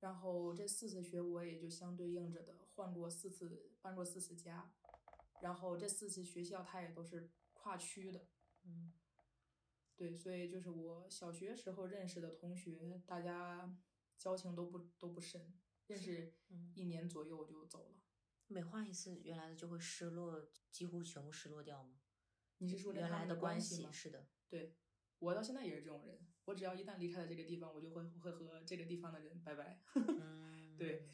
[0.00, 4.72] 然后这四次学我也就相对应着的换过四次，搬过四次家，
[5.40, 8.28] 然后这四次学校它也都是跨区的，
[8.64, 8.92] 嗯。
[9.96, 13.74] 对，所以就是我小学时候认识的同学，大家
[14.18, 16.34] 交情都不都不深，认识
[16.74, 17.94] 一年左右我就走了。
[18.46, 21.98] 每换一次，原来的就会失落，几乎全部失落掉吗？
[22.58, 23.90] 你是说原来的关系吗？
[23.90, 24.76] 是的，对，
[25.18, 29.80] 我到现在也是这种人，我只要一旦离开了这个地方，我就会会和这个地方的人拜拜。
[29.94, 31.08] 嗯， 对。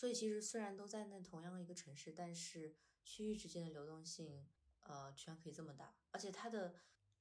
[0.00, 4.46] 所以其实虽然都在那同样一个城市，但是区域之间的流动性，
[4.80, 6.74] 呃，居然可以这么大，而且它的。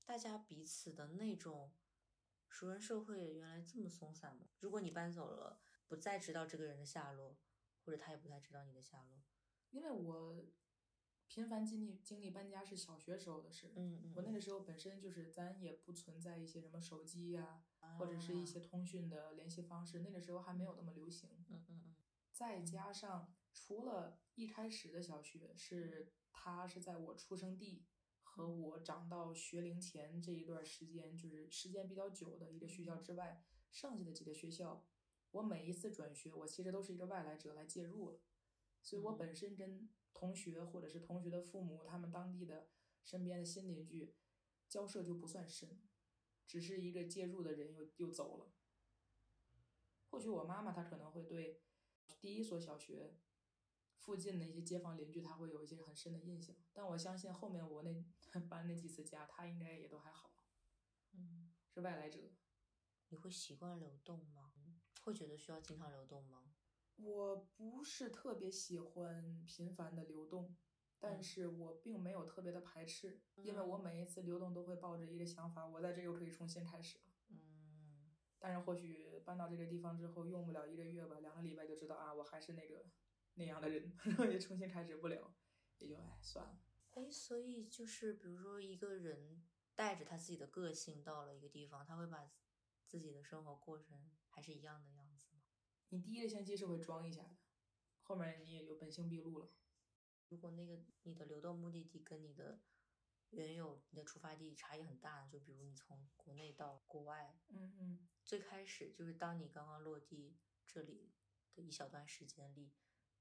[0.06, 1.72] 大家彼此的那种
[2.48, 4.48] 熟人社会原来这么松散吗？
[4.60, 7.38] 如果你搬走了，不再知道这个人的下落，
[7.84, 9.22] 或者他也不太知道你的下落。
[9.70, 10.44] 因为我
[11.28, 17.62] 频繁经历经历搬家是小学时候的事，嗯嗯，我那个时候本身就是咱也不存在一些什么手机呀，
[18.00, 21.89] 或者是一些通讯的联系方式，那个时候还没有那么流行，嗯嗯嗯。
[22.40, 27.86] 再加上除了一开始的小学是他是在我出生地。
[28.22, 34.88] 和我长到学龄前这一段时间，就是时间比较久的一个学校之外，剩下的几个学校，
[35.32, 38.22] 我每一次转学，我其实都是一个外来者来介入了，
[38.82, 42.70] 所以我本身跟同学或者是同学的父母，他们当地的
[43.04, 44.16] 身边的新邻居
[44.70, 45.82] 交涉就不算深，
[46.48, 48.54] 只是一个介入的人又又走了。
[50.12, 51.62] 或许我妈妈她可能会对
[52.20, 53.16] 第一所小学。
[53.98, 57.94] 附近的一些街坊邻居，他会有一些很深的印象，但我相信后面我那
[58.50, 60.32] 搬那几次家，他应该也都还好。
[61.12, 62.32] 嗯，是外来者。
[63.10, 64.54] 你会习惯流动吗？
[65.04, 66.44] 会觉得需要经常流动吗？
[66.96, 70.56] 我不是特别喜欢频繁的流动，
[70.98, 77.09] 但是我并没有特别的排斥，因为我每一次流动都会抱着一个想法，我在这又可以重新开始了。
[78.40, 82.86] 嗯，但是或许搬到这个地方之后，用不了一个月吧，两个礼拜就知道啊，我还是那个。
[83.36, 85.34] 那样的人 然后也重新开始不了，
[85.78, 86.60] 也就哎算了。
[86.92, 92.30] 哎，所以就是比如说一个人带着他自己的个性到了一个地方，他会把
[92.86, 95.42] 自己的生活过成还是一样的样子吗？
[95.88, 97.38] 你第一个星期是会装一下的，
[98.02, 99.50] 后面你也就本性毕露了。
[100.28, 102.60] 如果那个你的流动目的地跟你的
[103.30, 111.10] 原有你的出发地差异很大，就比如你从国内到国外，嗯嗯，最开始就是当你刚刚落地这里
[111.56, 112.72] 的一小段时间里。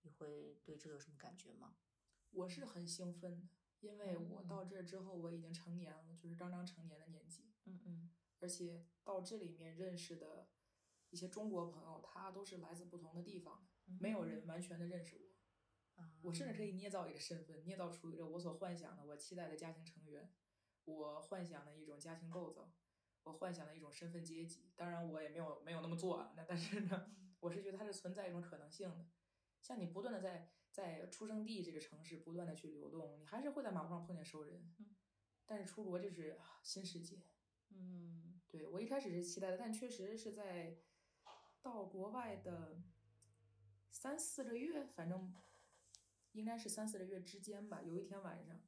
[0.02, 1.76] 你会对这个有什么感觉吗？
[2.30, 3.48] 我是很兴奋的，
[3.80, 7.50] 因为我到这之后我已经成年了，就是刚刚成年的年纪。
[7.64, 8.10] 嗯嗯。
[8.38, 10.48] 而且到这里面认识的
[11.10, 16.04] 一些中国朋友，他都是来自不同的地方的，没有人完全的认识我。
[16.22, 20.32] 我甚至可以捏造一个身份，捏造出一个我所幻想的、我期待的家庭成员，
[20.84, 22.72] 我幻想的一种家庭构造，
[23.28, 24.72] 我幻想的一种身份阶级。
[24.74, 26.32] 当然，我也没有没有那么做啊。
[26.36, 27.10] 那但是呢，
[27.40, 29.06] 我是觉得它是存在一种可能性的。
[29.60, 34.72] 像你不断的在在出生地这个城市不断的去流动，你还是会在马路上碰见熟人。
[34.78, 34.96] 嗯，
[35.46, 37.22] 但是出国就是新世界。
[37.70, 40.78] 嗯，对我一开始是期待的，但确实是在
[41.60, 42.80] 到国外的
[43.90, 45.34] 三四个月，反正
[46.32, 47.82] 应该是三四个月之间吧。
[47.82, 48.62] 有一天晚上，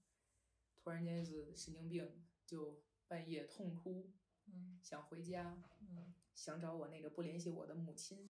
[0.76, 4.12] 突然间就是神经病，就半夜痛哭，
[4.52, 8.28] 嗯想回家，嗯想找我那个不联系我的母亲，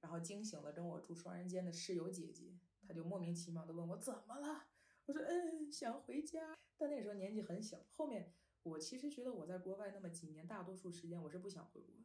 [0.00, 4.66] 然后惊醒了跟我住双人间的室友姐姐，她就莫名其妙的问我怎么了，
[5.06, 7.78] 我说嗯想回家，但那时候年纪很小。
[7.90, 12.04] 后面我其实觉得我在国外那么几年，大多数时间我是不想回国的，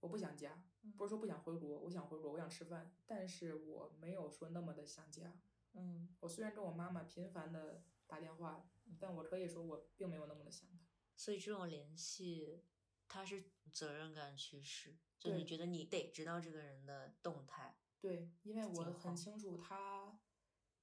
[0.00, 0.62] 我不想家，
[0.96, 5.32] 不是说不想回国，我想回国，我想吃饭，但是我没有说那么的想家。
[5.74, 10.87] 嗯我虽然跟我妈妈频繁的打电话，但我可以说我并没有那么的想她。
[11.18, 12.62] 所以这种联系，
[13.08, 17.76] 它是责任感驱使，就对你觉得你得知道这个人的动态。
[18.00, 20.20] 对，因为我很清楚他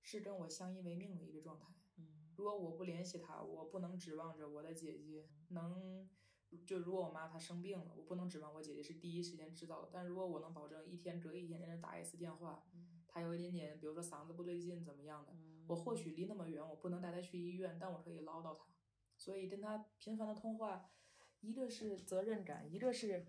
[0.02, 1.74] 是跟我相依为命的一个状态。
[1.95, 6.10] 嗯如果我不联系他，我不能指望着我的姐姐能，
[6.65, 9.89] 就如果我妈她生病了，我不能指望我姐姐是第一时间知道的。
[9.93, 12.67] 但如果我能保证一天隔一天给她打一次电话，
[13.08, 18.65] 她有一点点，比如说嗓子不对劲怎么样的，嗯我或许离那么远，我不能带她去医院，但我可以唠叨她。
[19.25, 20.91] 所以跟他频繁的通话，
[21.41, 23.25] 一个是责任感，一个是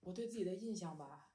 [0.00, 1.30] 我对自己的印象吧。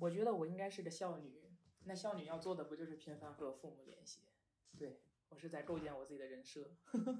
[0.00, 1.52] 我觉得我应该是个孝女，
[1.84, 4.22] 那孝女要做的不就是频繁和父母联系？
[4.78, 6.74] 对我是在构建我自己的人设。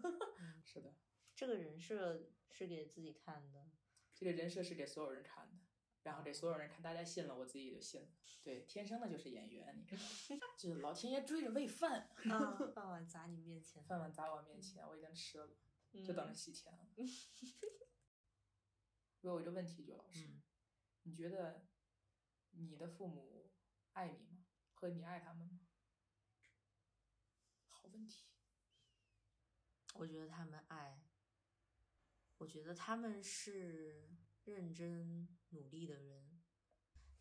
[0.64, 0.94] 是的，
[1.34, 3.68] 这个人设是给自己看的。
[4.14, 5.58] 这个人设是给所有人看的，
[6.04, 8.08] 然后给所有人看，大家信了，我自己也就信了。
[8.42, 9.98] 对，天生的就是演员，你看？
[10.56, 15.50] 就是老天爷追着喂饭，啊， 饭碗砸你面前，饭碗砸我面前，我已经吃了，
[16.04, 16.88] 就等着洗钱了。
[19.20, 20.42] 我有一个问题，就老师，嗯
[21.02, 21.66] 你觉得
[22.50, 23.52] 你的父母
[23.92, 24.44] 爱你吗？
[24.72, 25.61] 和你爱他们吗？
[27.68, 28.26] 好问题。
[29.94, 31.02] 我觉得他们爱，
[32.38, 34.11] 我觉得他们是
[34.44, 36.42] 认真努力的人，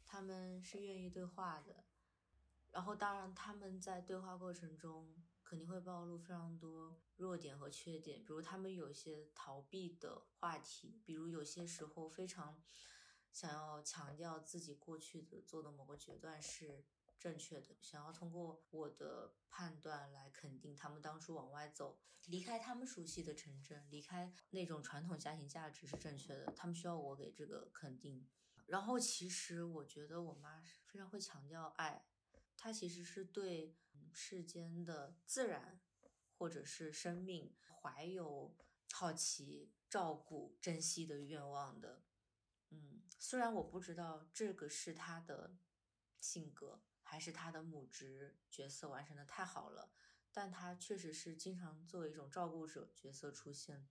[0.03, 1.85] 他们是愿意对话的。
[2.71, 12.61] 然后，当然，他们在对话过程中肯定会暴露非常多弱点和缺点，比如他们有些逃避的话题，比如有些时候非常
[13.31, 16.83] 想要强调自己过去的做的某个决断是
[17.19, 28.27] 正确的，想要通过我的判断来肯定他们当初往外走，离开他们熟悉的城镇，离开那种传统家庭价值是正确的，他们需要我给这个肯定。
[28.65, 32.07] 然后其实我觉得我妈是非常会强调爱，
[32.57, 33.75] 她其实是对
[34.11, 35.79] 世间的自然
[36.37, 38.55] 或者是生命怀有
[38.91, 42.03] 好奇、照顾、珍惜的愿望的。
[42.69, 45.57] 嗯，虽然我不知道这个是他的
[46.19, 49.91] 性格，还是他的母职角色完成的太好了，
[50.31, 53.87] 但他确实是经常作为一种照顾者角色出现。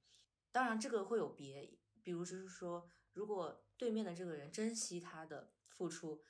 [0.51, 6.23] 当然，这个会有别，比如就是说，如果对面的这个人珍惜他的付出，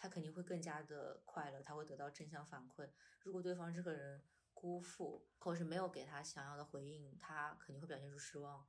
[0.00, 2.88] 他肯定会更加的快乐，他会得到正向反馈。
[3.20, 8.66] 如果对方这个人辜负，或者是没有给他想要的回应，他肯定会表现出失望、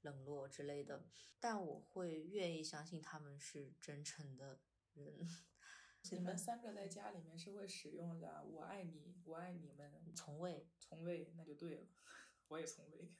[0.00, 1.04] 冷落之类的。
[1.38, 4.58] 但我会愿意相信他们是真诚的
[4.94, 5.28] 人。
[6.10, 11.86] 你们三个在家里面是会使用的“我爱你，我爱你们从未”，从未，那就对了。
[12.48, 13.12] 我也从未，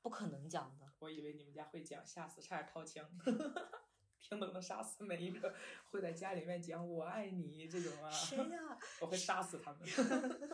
[0.00, 3.10] 不可能讲的，我以为你们家会讲，吓死，差点掏枪，
[4.30, 5.52] 平等的杀死每一个
[5.90, 9.80] 会在家里面讲“我爱你”这种啊， 谁呀、 我会杀死他们。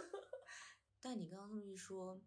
[0.98, 2.18] 但你刚刚这么一说，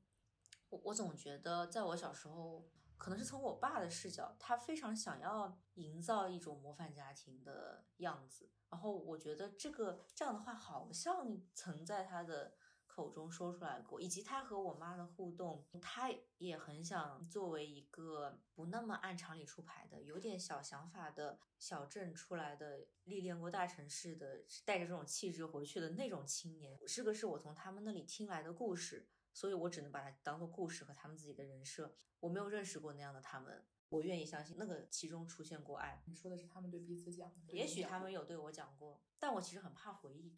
[0.69, 8.51] 我我总觉得，在我小时候，可能是从我爸的视角，他非常想要营造一种模范家庭的样子。
[8.69, 12.53] 然后我觉得这个这样的话，好像曾在他的
[12.99, 26.77] 口中说出来过，以及他和我妈的互动，他也很想作为一个不那么按常理出牌的、有点小想法的小镇出来的、历练过大城市的、带着这种气质回去的那种青年。
[26.85, 31.95] 这个是我从他们那里听来的故事，所以我只能把它当做故事和他们自己的人设。
[32.19, 36.03] 我没有认识过那样的他们，我愿意相信那个其中出现过爱。
[36.05, 40.37] 你说的是他们对彼此讲的，也许他们有对我讲过，但我其实很怕回忆，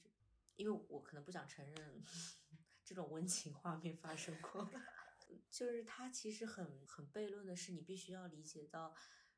[0.57, 2.03] 因为我可能不想承认
[2.91, 4.69] 这种温情画面发生过。
[5.49, 8.93] 就是他其实很很悖论的是，你必须要理解到，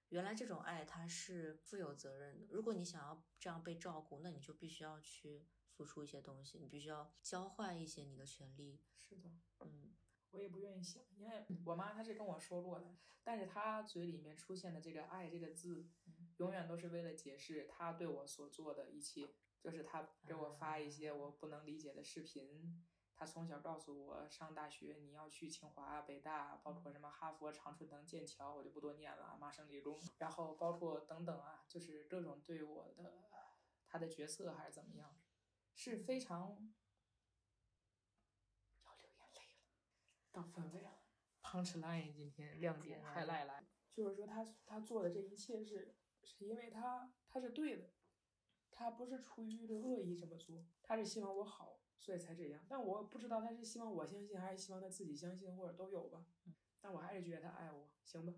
[0.09, 2.47] 原来这种爱它是负有责任的。
[2.49, 8.81] 如果你想要这样被照顾，那你就必须要去付出一些东西，你必须要交换一些你的权利。
[8.97, 9.29] 是的。
[9.59, 9.93] 嗯，
[10.31, 15.87] 我也不愿意想，因为我妈她是跟我说过的，但是她嘴里面出现的这个“爱”这个字，
[16.37, 19.35] 永远都是为了解释她对我所做的一切。
[19.59, 22.83] 就是她给我发一些我不能理解的视频，
[23.23, 33.31] 她从小告诉我上大学你要去清华、北大，包括什么哈佛、常春藤、剑桥，我就不多念了，麻省理工，然后包括等等啊，就是各种对我的
[33.87, 35.17] 他的角色还是怎么样，
[35.73, 36.69] 是非常
[38.83, 39.63] 要流眼泪了，
[40.33, 40.99] 到氛围了。
[41.41, 47.89] Punch line 今天亮点还来来，就是说他他做的这一切是是因为他他是对的，
[48.69, 52.61] 他不是出于的恶意这么做，他是希望我好，所以才这样。
[52.67, 56.25] 但我不知道他是希望我相信，还是希望他自己相信，或者都有吧。
[56.81, 58.33] 但我还是觉得他爱我，行吧。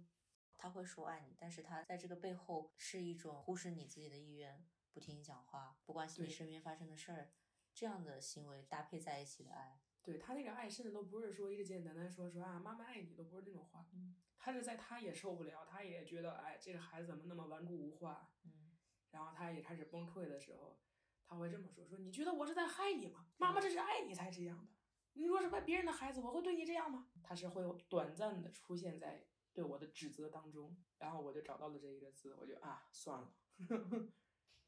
[0.55, 4.63] 他会说爱你，但是他在这个背后是一种忽视你自己的意愿，
[4.93, 7.34] 不听你讲话，不关心你身边发生的事儿，
[7.74, 13.89] 这样的行为搭配在一起的爱，对他那个爱，甚至都不是说一个简简单单说说啊妈妈爱你，都不是那种话。
[13.93, 18.78] 嗯他是在他也受不了，他也觉得哎这个孩子怎么那么顽固无化，嗯，
[19.09, 20.80] 然后他也开始崩溃的时候，
[21.28, 23.28] 他会这么说：说你觉得我是在害你吗？
[23.38, 24.72] 妈妈这是爱你才这样的。
[25.14, 27.08] 你若是别人的孩子，我会对你这样吗？
[27.24, 33.34] 他是会短暂的出现在对我的指责当中，然后我就找到了这一个字，我就啊算了，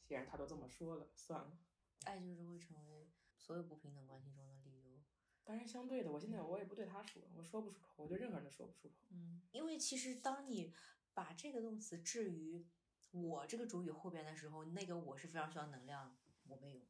[0.05, 1.59] 既然他都这么说了，算了。
[2.05, 5.01] 爱就是会成为所有不平等关系中的理由。
[5.43, 8.95] 当然相对的，我现在我也不对他说，我说不出口，我对任何人都说不出口。
[9.11, 10.73] 嗯，因为其实当你
[11.13, 12.65] 把这个动词置于
[13.11, 16.15] 我这个主语后边的时候，那个我是非常需要能量的，
[16.47, 16.81] 我没有，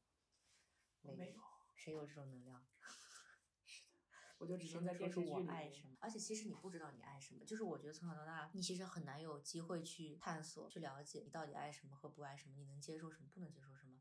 [1.01, 1.41] 我没有，
[1.75, 2.65] 谁有这种能量？
[4.37, 5.55] 我就只能在电视能说出我剧里面。
[5.55, 5.97] 爱什么？
[5.99, 13.99] 而且其实你不知道你爱什么，就是我觉得从小到大，你其实很难有机会去探索、去了解你到底爱什么和不爱什么，你能接受什么，不能接受什么。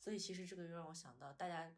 [0.00, 1.72] 所以其实这个又让我想到，大家，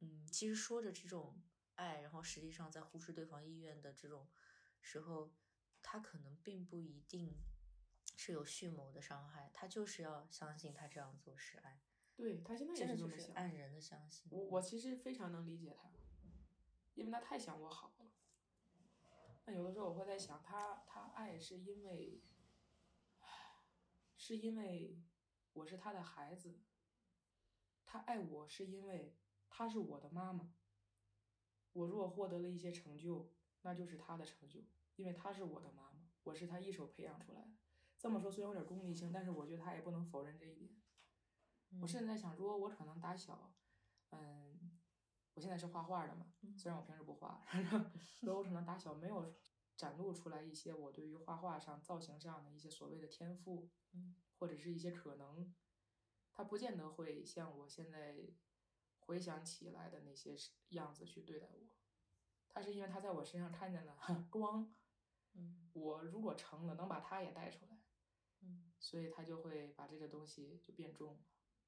[0.00, 1.40] 嗯，其实说着这种
[1.76, 4.28] 爱，然后实际上在忽视对方意愿的这种
[4.80, 5.32] 时候，
[5.82, 7.36] 他可能并不一定
[8.16, 11.80] 是有蓄谋的伤害，他就是要相信他这样做是爱，
[12.16, 13.26] 对他现在也是这么想。
[13.28, 14.26] 是按人的相信。
[14.30, 15.90] 我我其实非常能理解他，
[16.94, 18.10] 因为他太想我好了。
[19.46, 22.22] 那有的时候我会在想，他他爱是因为，
[24.16, 25.02] 是因为
[25.54, 26.60] 我是他的孩子，
[27.84, 29.16] 他爱我是因为
[29.48, 30.54] 他是我的妈妈。
[31.72, 33.32] 我如果获得了一些成就，
[33.62, 34.60] 那就是他的成就，
[34.96, 37.50] 因为他是我的妈妈，我是他一手培养出来的。
[37.98, 40.79] 这么说虽然有点功利性，但是我觉得他也不能否认这一点。
[41.80, 43.52] 我甚至在想，如果我可能打小，
[44.10, 44.78] 嗯，
[45.34, 47.44] 我现在是画画的嘛，嗯虽然我平时不画，
[48.20, 49.34] 如果我可能打小没有
[49.76, 55.54] 展露出来一些我对于画画上、造型上的一些所谓的天赋，嗯或者是一些可能，
[56.32, 58.16] 他不见得会像我现在
[58.98, 60.34] 回想起来的那些
[60.70, 61.68] 样子去对待我。
[62.48, 63.96] 他是因为他在我身上看见了
[64.28, 64.74] 光，
[65.34, 67.80] 嗯我如果成了，能把他也带出来。
[68.42, 71.20] 嗯所以他就会把这个东西就变重了。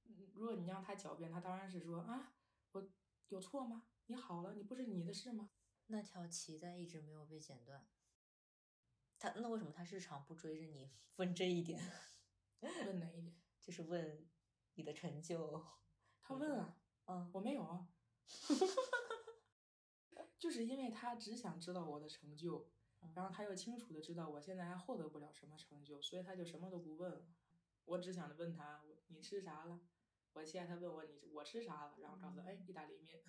[0.05, 2.35] 嗯如果你让他狡辩，他当然是说啊，
[2.73, 2.89] 我
[3.29, 3.87] 有错吗？
[4.07, 5.51] 你好了，你不是你的事吗？
[5.87, 7.87] 那条脐带一直没有被剪断。
[9.19, 11.81] 他那为什么他日常不追着你问这一点？
[12.61, 13.35] 问哪一点？
[13.61, 14.29] 就是问
[14.75, 15.65] 你的成就。
[16.21, 16.77] 他问啊，
[17.07, 17.89] 嗯我没有啊，
[20.39, 22.69] 就是因为他只想知道我的成就，
[23.15, 27.27] 然后他又清楚的知道我现在还获得不了什么成就，所以他就什么都不问了。
[27.85, 29.81] 我只想着问他，我你吃啥了？
[30.33, 33.23] 我现在他问我你我吃啥了，然后告诉他，哎，意大利面。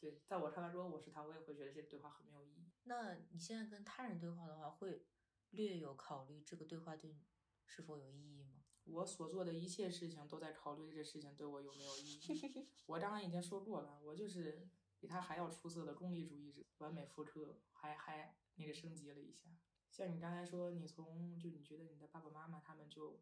[0.00, 2.70] 对，在我看来，如果我是他，我也会觉得这对话很没有意义。
[2.84, 5.04] 那你现在跟他人对话的话，会
[5.50, 7.26] 略有考虑这个对话对你
[7.66, 8.62] 是否有意义吗？
[8.84, 12.68] 我所做的一切事情都在考虑这事情对我有没有意义。
[12.86, 14.68] 我刚刚已经说过了，我就是
[15.00, 19.50] 比他还要出色的功利主义者，完美复刻，还还那个升级了一下。
[19.90, 23.20] 像你刚才说，你从就你觉得你的爸爸妈妈他们就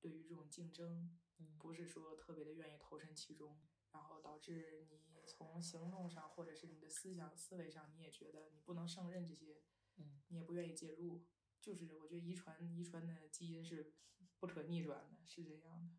[0.00, 3.58] 对于这种竞争，嗯不是说特别的愿意投身其中，
[3.92, 9.60] 然后导致你从行动上或者是你的思想思维上，你也觉得你不能胜任这些，
[9.96, 11.24] 嗯你也不愿意介入。
[11.60, 13.92] 就是我觉得遗传遗传的基因是
[14.38, 15.94] 不可逆转的，是这样的。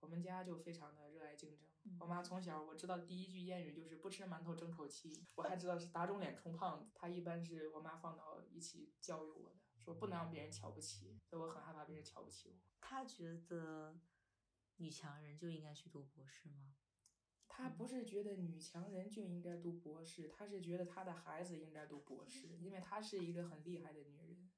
[0.00, 1.68] 我们家就非常的热爱竞争。
[2.00, 6.90] 我妈从小我知道第一句谚语就是不吃馒头争口气，我还知道是打肿脸充胖子。
[6.94, 12.56] 她一般是我妈放到一起教育我的，说不能让别人瞧不起，所以我很害怕别人瞧不起我。
[12.80, 13.98] 他觉得
[14.76, 16.74] 女强人就应该去读博士吗？
[17.48, 24.50] 他不是觉得女强人就应该读博士，他是觉得他的孩子应该读博士，因为她是一个很厉害的女人。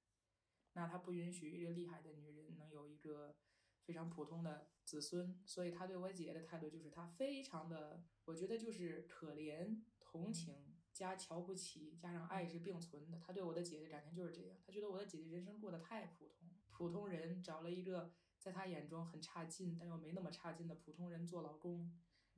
[0.74, 3.36] 那他不允许一个厉害的女人能有一个
[3.84, 13.18] 非常普通的子孙，所以他对我姐的态度就是他非常的，我觉得就是可怜、同情加瞧不起，加上爱是并存的。
[13.18, 21.92] 她对我的姐姐感情就是这样，她觉得我的姐姐人生过得太普通，普通人找了一个在她眼中很差劲但又没那么差劲的普通人做老公。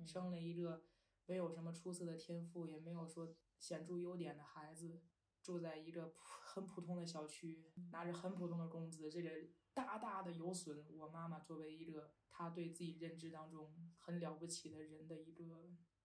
[0.05, 0.85] 生了一个
[1.25, 5.01] 没有什么出色的天赋，也没有说显著优点的孩子，
[5.43, 9.31] 住在一个普很普通的小区，拿着很普通的工资，这个
[9.73, 15.45] 大大的有损我妈妈作为一个她对自己认知当中很了不起的人的一个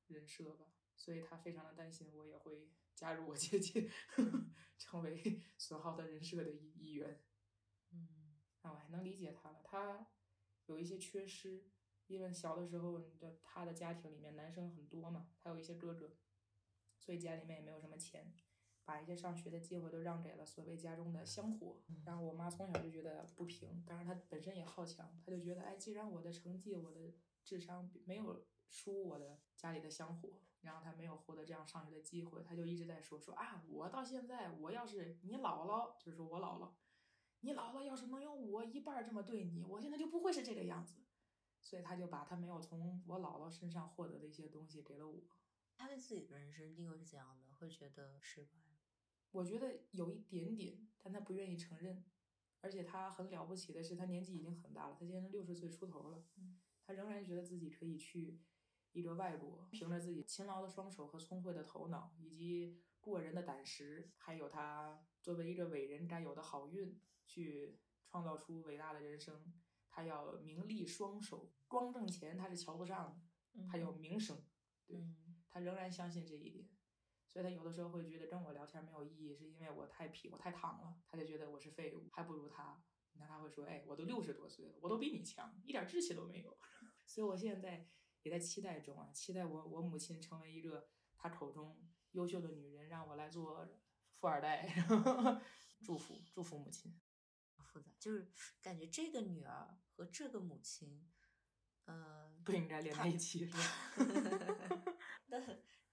[0.07, 0.67] 人设吧，
[1.01, 3.89] 所以他非常的担心我也会加入我姐姐，
[4.77, 7.19] 成为损耗的人设的一一员。
[7.91, 8.07] 嗯
[8.61, 10.07] 那我还能理解他了，他
[10.67, 11.63] 有一些缺失，
[12.05, 16.15] 因为小的时候的他的家庭里面男生很多嘛，她有一些哥哥，
[16.99, 18.31] 所以家里面也没有什么钱。
[18.83, 36.71] 把一些上学的机会都让给了所谓家中的香火，然后我妈从小就觉得不平，当然她本身也好强，她就觉得，哎，既然我的成绩、我的智商没有输我的家里的香火，然后他没有获得这样上学的机会，他就一直在说说啊，我到现在，我要是你姥姥，就是说我姥姥，
[37.41, 41.01] 你姥姥要是能有我一半儿这么对你，我现在就不会是这个样子，
[41.59, 45.23] 所以他就把他没有从我姥姥身上获得的一些东西给了我。
[45.75, 47.55] 他对自己的人生定位是怎样的？
[47.55, 48.59] 会觉得失败？
[49.31, 52.03] 我觉得有一点点，但他不愿意承认，
[52.59, 58.41] 而且他很了不起的是，他年纪已经很大了，他现在六十岁出头了，嗯他仍然觉得自己可以去
[58.93, 69.53] 一个外国，凭着自己勤劳的双手和聪慧的头脑，以及过人的胆识，还有他作为一个伟人该有的好运，去创造出伟大的人生。
[69.89, 73.19] 他要名利双收，光挣钱他是瞧不上
[73.53, 74.41] 的，他有名声，
[74.87, 76.69] 对嗯他仍然相信这一点。
[77.27, 82.81] 所以他有的时候会觉得跟我聊天没有意义，是因为我太皮，我太躺了，他就觉得我是废物，还不如他。
[83.13, 86.57] 那他会说，哎，我都六十多岁了，我都比你强，一点志气都没有。
[87.05, 87.85] 所以我现在
[88.23, 93.67] 也在期待中啊，期待我我母亲成为一个她口中优秀的女人，让我来做
[94.19, 94.67] 富二代。
[95.81, 96.99] 祝福祝福母亲。
[97.63, 101.09] 复杂，就是感觉这个女儿和这个母亲，
[101.85, 103.59] 呃，不应该连在一起，是吧？
[105.27, 105.39] 那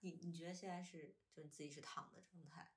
[0.00, 2.72] 你你觉得现在是就你自己是躺的状态？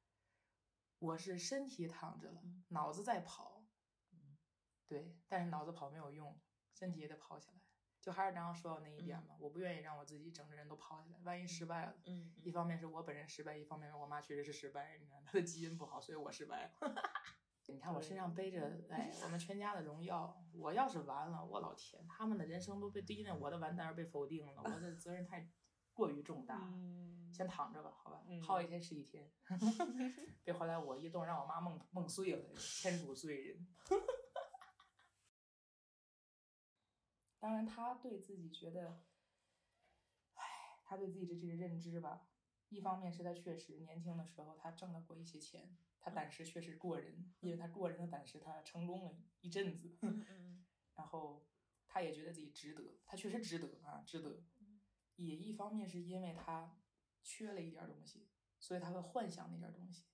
[0.99, 3.65] 我是身体躺着了嗯，脑子在跑，
[4.11, 4.37] 嗯
[4.85, 6.39] 对，但是脑子跑没有用，
[6.73, 7.59] 身体也得跑起来。
[8.01, 16.71] 就还是刚刚说到那一点嘛，我不愿意让我自己整个人都抛下来，万一失败了，嗯，一方面是我本人失败，一方面是我妈确实是失败，你看她的基因不好，所以我失败了。
[17.67, 20.43] 你看我身上背着，哎，我们全家的荣耀。
[20.53, 25.47] 我要是完了，我老天，他们的人生都被因为我的完蛋而被否定了，我的责任太
[25.93, 26.57] 过于重大。
[26.73, 26.99] 嗯
[27.31, 29.31] 先躺着吧，好吧嗯，耗一天是一天
[30.43, 32.43] 别回来我一动让我妈梦梦碎了，
[32.81, 33.67] 天竺碎人。
[37.41, 39.01] 当然，他对自己觉得，
[40.35, 42.29] 唉，他对自己的这个认知吧，
[42.69, 49.97] 一方面是他确实年轻的时候他挣了过一些钱，他胆识确实过人，因为他过人的胆识，他成功了一阵子，
[50.93, 51.47] 然后
[51.87, 54.43] 他也觉得自己值得，他确实值得啊，值得。
[55.15, 56.77] 也一方面是因为他
[57.23, 58.29] 缺了一点儿东西，
[58.59, 60.05] 所以他会幻想那点儿东西。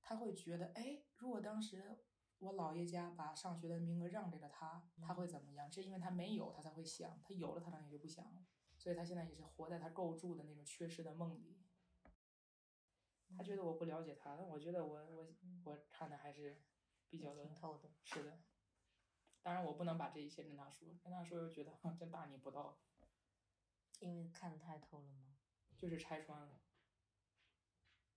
[0.00, 1.98] 他会觉得，哎，如果当时
[2.38, 5.70] 我姥爷家把上学的名额让给了他，他会怎么样？
[5.72, 8.44] 是因为他没有，他才会想；他有了，他可能也就不想了。
[8.78, 11.56] 所以他现在也是活在他构筑的那种缺失的梦里。
[13.36, 15.26] 他觉得我不了解他，但我觉得我我
[15.64, 16.62] 我看的还是
[17.08, 17.90] 比较的挺透的。
[18.04, 18.38] 是的，
[19.42, 22.78] 当然我不能把这一切跟他说，跟他说又觉得哼真大逆不道，
[24.00, 25.36] 因为看得太透了吗？
[25.76, 26.60] 就是拆穿了。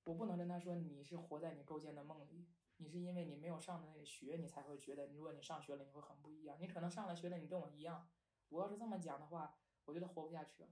[0.04, 2.48] 我不能跟他说你是活在你构建的梦里，
[2.80, 6.58] 你是因为你没有上的那个学，你才会觉得如果你上学了你会很不一样。
[6.60, 8.10] 你可能上了学了，你跟我一样。
[8.50, 10.70] 我要是这么讲的话，我觉得活不下去了，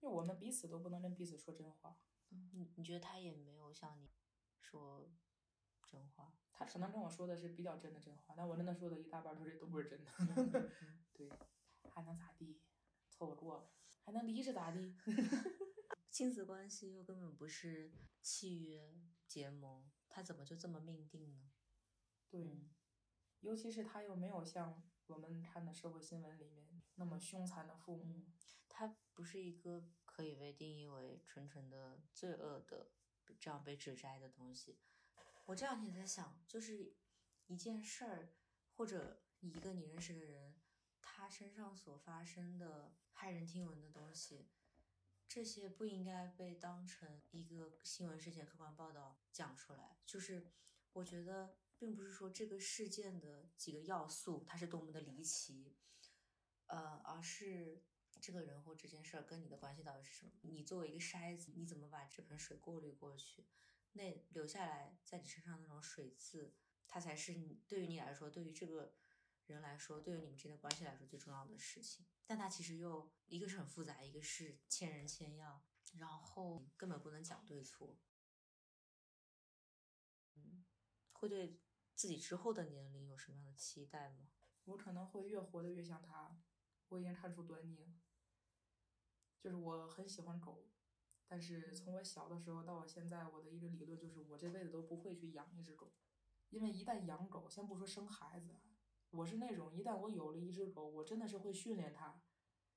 [0.00, 1.98] 因为我们彼此都不能跟彼此说真话。
[2.30, 4.08] 你你觉得他也没有向你
[4.58, 5.10] 说
[5.86, 6.32] 真话？
[6.52, 10.10] 他可能跟我说的是比较真的真话，但我跟他说的一大半都是都不是真的。
[10.18, 10.70] 嗯
[11.12, 11.28] 对，
[11.90, 12.60] 还能咋地？
[13.10, 13.70] 凑合过了，
[14.04, 14.96] 还能离是咋地？
[16.10, 17.92] 亲子关系又根本不是
[18.22, 21.50] 契约结盟，他怎么就这么命定呢？
[22.28, 22.70] 对，嗯
[23.40, 28.26] 尤其是他又没有像我们看的社会新闻里面那么凶残的父母。
[28.68, 32.90] 他不是一个可以被定义为纯纯的罪恶的
[33.38, 34.78] 这样被指摘的东西。
[35.44, 36.94] 我这两天在想，就是
[37.46, 38.32] 一件事儿，
[38.74, 40.54] 或者一个你认识的人，
[41.02, 44.48] 他身上所发生的骇人听闻的东西，
[45.34, 49.96] 这些不应该被当成一个新闻事件客观报道讲出来。
[50.04, 50.46] 就是
[50.92, 55.74] 我觉得，并不是说这个事件的几个要素它是多么的离奇，
[56.66, 57.82] 呃，而是
[58.20, 60.32] 这个人或这件事跟你的关系到底是什么？
[60.42, 63.46] 你作为一个筛子，你怎么把这盆水过滤过去？
[63.92, 66.52] 那留下来在你身上那种水渍，
[66.86, 67.32] 它才是
[67.66, 68.92] 对于你来说，对于这个
[69.52, 72.04] 人来说，对于你们之间的关系来说最重要的事情。
[72.26, 75.62] 但它其实又一个是很复杂，一个是千人千样，
[75.98, 77.98] 然后根本不能讲对错。
[80.34, 80.64] 嗯，
[81.12, 81.60] 会对
[81.94, 84.28] 自己之后的年龄有什么样的期待吗？
[84.64, 86.40] 我可能会越活得越像他，
[86.88, 87.92] 我已经看出端倪了。
[89.40, 90.70] 就是我很喜欢狗，
[91.26, 95.92] 但是从我小的时候到我现在，我的一个理论就是我这辈子都不会去养一只狗，
[96.50, 98.60] 因为一旦养狗，先不说生孩子，
[99.12, 102.20] 我是那种一旦我有了一只狗，我真的是会训练它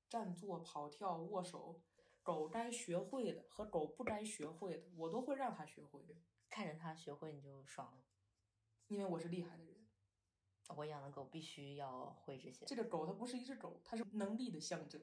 [0.08, 1.80] 站坐跑跳握手，
[2.22, 6.00] 狗该学会的和狗不该学会的，我都会让它学会，
[6.48, 8.04] 看着它学会你就爽了。
[8.88, 9.74] 因为我是厉害的人。
[10.76, 12.66] 我养的狗必须要会这些。
[12.66, 15.00] 这个狗它不是一只狗，它是能力的象征。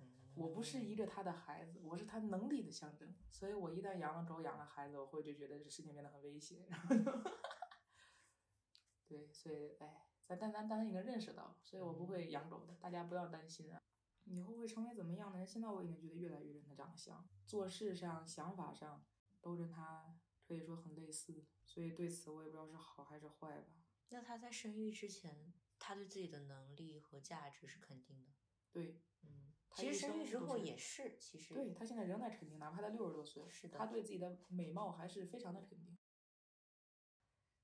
[0.00, 3.12] 嗯我不是一个他的孩子，我是他能力的象征。
[3.30, 6.64] 所以我一旦养了狗、养了孩子，我会就觉得这事情变得很危险。
[6.68, 7.04] 然后就
[9.08, 13.80] 对，所以哎，咱但咱咱已经认识到，所以我不会养狗的，大家不要担心啊。
[14.24, 15.46] 以后会成为怎么样的人？
[15.48, 19.06] 现在我已经觉得越来越跟他长得像，做事上、想法上
[19.40, 20.14] 都跟他
[20.46, 23.86] 可以说很类似，所以对此我也不知道是好还是坏吧。
[24.10, 28.32] 那他在生育之前，他对自己的能力和价值是肯定的。
[28.70, 35.96] 对，嗯，其实生育之后也是，其实对他现在仍在肯定，哪怕他六十多岁，是的他对自己的美貌还是非常的肯定。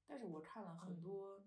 [0.07, 1.47] 但是我看了很嗯多，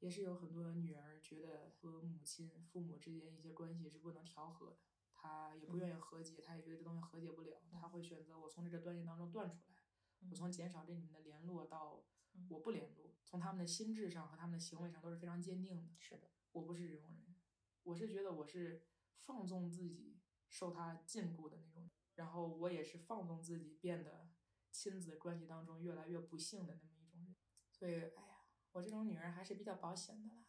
[0.00, 4.78] 也是有很多女儿觉得和母亲、父母之间一些关系是不能调和的，
[5.12, 9.78] 她也不愿意嗯和解，她也觉得这东西和解不了，她会选择我从这个关系当中断出来，
[10.20, 15.94] 嗯我从减少跟你们的联络到嗯我不联络，从他们的心智上和他们的行为上都是非常坚定的。
[15.98, 17.34] 是的，我不是这种人，
[17.82, 18.86] 我是觉得我是
[19.16, 24.30] 放纵自己受他禁锢的那种人，然后我也是放纵自己变得
[24.70, 27.34] 亲子关系当中越来越不幸的那么一种人。
[27.70, 28.35] 所以，哎呀，
[28.76, 30.44] 我这种女人还是比较保险的啦，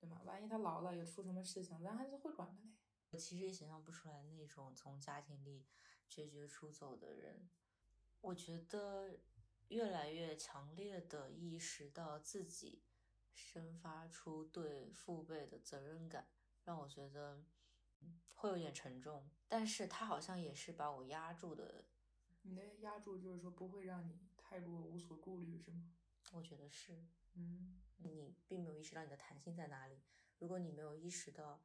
[0.00, 0.20] 对吧？
[0.24, 2.74] 万一她老了有出什么事情，咱还是会管的嘞。
[3.10, 5.64] 我其实也想象不出来那种从家庭里
[6.08, 7.48] 决绝出走的人。
[8.20, 9.20] 我觉得
[9.68, 12.82] 越来越强烈的意识到自己
[13.32, 16.26] 生发出对父辈的责任感，
[16.64, 17.44] 让我觉得
[18.00, 19.30] 嗯会有点沉重。
[19.46, 21.84] 但是他好像也是把我压住的，
[22.42, 25.92] 你的压住就是说不会让你太过无所顾虑，是吗？
[26.34, 27.06] 我觉得是。
[27.34, 30.02] 嗯，你并没有意识到你的弹性在哪里。
[30.38, 31.64] 如果你没有意识到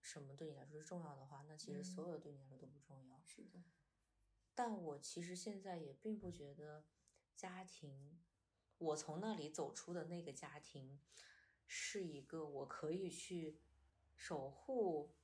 [0.00, 3.20] 什么对你来说是重要的话，那其实所有的对你来说都不重要。
[3.22, 3.62] 是的，
[4.54, 6.84] 但我其实现在也并不觉得
[7.36, 8.20] 家庭，
[8.78, 11.00] 我从那里走出的那个家庭，
[11.66, 13.60] 是一个我可以去
[14.16, 15.14] 守护、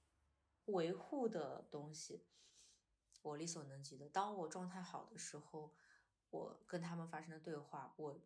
[0.66, 2.24] 维护的东西。
[3.22, 4.08] 我力所能及的。
[4.08, 5.74] 当我状态好的时候，
[6.30, 8.20] 我跟他们发生的对话，我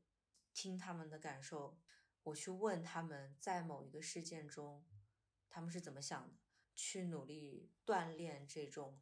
[0.53, 1.79] 听他们的感受，
[2.23, 4.85] 我去问他们在某一个事件中
[5.49, 6.35] 他们是怎么想的，
[6.75, 9.01] 去努力锻炼这种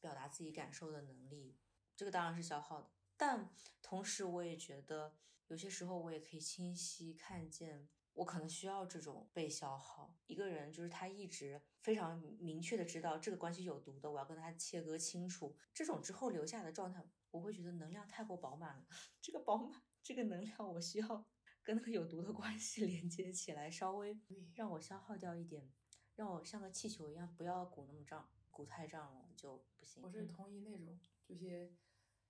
[0.00, 1.58] 表达自己感受的能力。
[1.96, 5.16] 这个当然是消耗的，但同时我也觉得
[5.48, 7.88] 有些时候我也可以清晰看见。
[8.14, 10.18] 我可能需要这种被消耗。
[10.26, 15.56] 一个人就是他一直非常明确的知道这个关系有毒的，我要跟他切割清楚。
[15.72, 18.84] 这种之后留下的状态，我会觉得能量太过饱满了。
[19.22, 21.24] 这个饱满，这个能量，我需要
[21.62, 24.18] 跟那个有毒的关系连接起来，稍微
[24.56, 25.70] 让我消耗掉一点，
[26.16, 30.02] 让我像个气球一样，不要鼓那么胀，鼓太胀了就不行。
[30.02, 31.72] 我是同意那种这些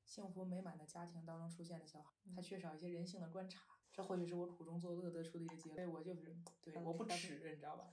[0.04, 3.62] 幸福美满的家庭当中出现的小孩，他缺少一些人性的观察。
[3.90, 5.76] 这或许是我苦中作乐得出的一个结论。
[5.76, 7.90] 所以我就是对，我不耻，你知道吧？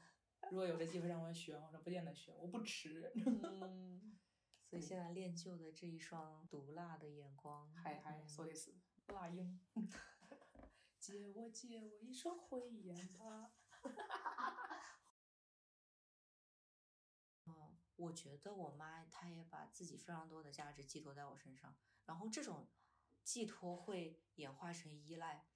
[0.52, 3.10] 如果有这机会让我选，我说不见得选，我不耻。
[3.16, 4.18] 嗯，
[4.70, 8.76] 所以现在练就的这一双毒辣的眼光，嗨嗨，嗯说的是
[9.14, 9.60] 辣鹰，
[11.00, 13.52] 借我借我一双慧眼吧。
[17.46, 22.70] 嗯，我觉得我妈她也把自己非常多的价值寄托在我身上，然后这种
[23.24, 25.48] 寄托会演化成依赖，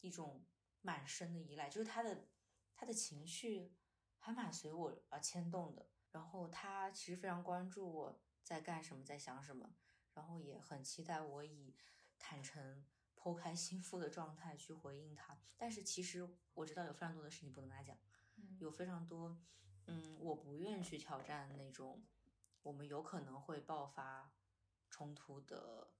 [0.00, 0.44] 一种
[0.80, 2.28] 满身的依赖，就是她的
[2.74, 3.76] 她的情绪
[4.18, 5.88] 还蛮随我而牵动的。
[6.10, 9.76] 然后她其实非常关注我在干什么，在想什么，
[10.14, 11.76] 然后也很期待我以
[12.18, 12.84] 坦诚、
[13.26, 15.36] 剖开心腹的状态去回应他。
[15.56, 17.96] 但是其实我知道有非常多的事情不能跟他讲。
[18.36, 19.36] 嗯有非常多，
[19.86, 22.04] 嗯，我不愿去挑战那种
[22.62, 24.32] 我们有可能会爆发
[24.90, 25.90] 冲突的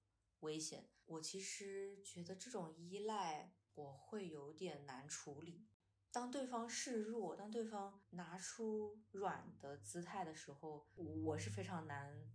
[0.40, 0.88] 危险。
[1.06, 5.66] 我其实觉得这种依赖我会有点难处理。
[6.12, 12.30] 当对方示弱，当对方拿出软的姿态的时候，我是非常难。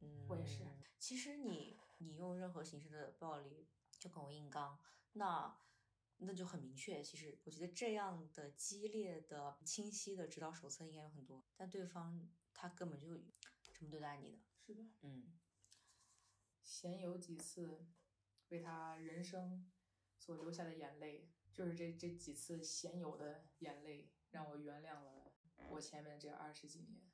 [0.00, 0.66] 嗯，我也是。
[0.98, 3.66] 其实你你用任何形式的暴力
[4.04, 4.78] 就跟我硬刚，
[5.12, 5.58] 那
[6.18, 7.02] 那就很明确。
[7.02, 13.16] 其实我觉得这样的激烈的、清晰的指导手册应该有很多，但对方他根本就
[13.72, 14.38] 这么对待你的。
[14.58, 15.38] 是的，嗯，
[16.62, 17.86] 鲜有几次
[18.50, 19.72] 为他人生
[20.18, 25.32] 所流下的眼泪就是这这几次鲜有的眼泪，让我原谅了
[25.70, 27.10] 我前面这二十几年。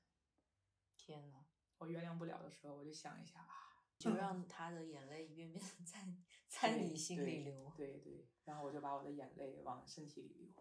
[0.97, 1.47] 天呐，
[1.79, 6.05] 我原谅不了的时候，我就想一下啊，就 让他的眼泪一遍遍地在
[6.51, 7.73] 在你心里流。
[7.77, 10.53] 对对，然后我就把我的眼泪往身体里流。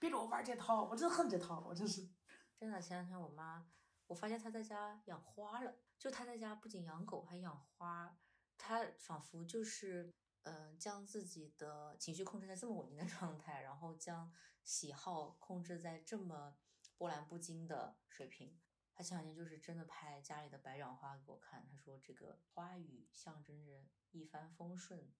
[0.00, 2.08] 别给我玩这套，我真恨这套，我真是。
[2.56, 3.70] 真的，前两天我妈，
[4.06, 5.76] 我发现她在家养花了。
[5.98, 8.18] 就她在家不仅养狗，还养花。
[8.56, 14.32] 她仿佛就是，嗯，将自己的情绪控制在这么稳定的状态，然后将
[14.62, 16.56] 喜好控制在这么
[16.96, 18.58] 波澜不惊的水平。
[18.94, 25.12] 她前两天就是真的拍家里的白掌花给我看，他说这个花语象征着一帆风顺。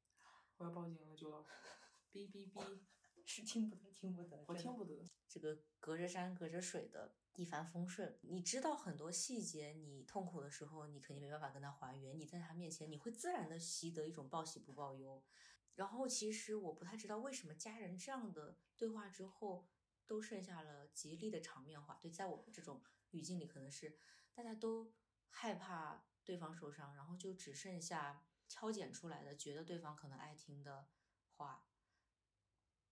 [0.56, 1.50] 我要报警了，周老 师！
[2.12, 2.80] 哔哔哔，
[3.26, 5.10] 是听不得，听不得，我听不得。
[5.28, 7.16] 这个隔着山隔着水的。
[7.36, 12.16] 一帆风顺，你知道很多细节，你痛苦的时候，你肯定没办法跟他还原。
[12.16, 15.20] 你在他面前，你会自然的习得一种报喜不报忧。
[15.74, 19.66] 然后，其实我不太知道为什么家人这样的对话之后，
[20.06, 21.98] 都剩下了极力的场面话。
[22.00, 22.80] 对，在我们这种
[23.14, 23.98] 语境里，可能是
[24.34, 24.92] 大家都
[25.30, 30.88] 害怕对方受伤，然后就只剩下敲剪出来的，觉得对方可能爱听的
[31.36, 31.66] 话。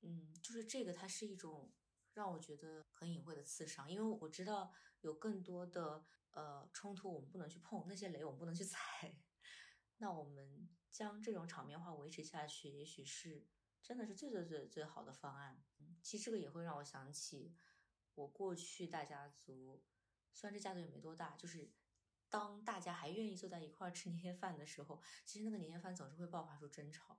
[0.00, 1.74] 嗯，就是这个，它是一种。
[2.14, 4.70] 让我觉得很隐晦的刺伤，因为我知道
[5.00, 9.16] 有更多的呃冲突我们不能去碰，那些雷我们不能去踩。
[9.96, 13.46] 那我们将这种场面话维持下去，也许是
[13.82, 15.64] 真的是最最最最好的方案。
[16.02, 17.56] 其实这个也会让我想起
[18.14, 19.82] 我过去大家族，
[20.33, 21.70] 虽然这架子也没多大，就是
[22.28, 27.18] 当大家还愿意坐在一块儿吃 年夜饭的时候，其实那个年夜饭总是会爆发出争吵。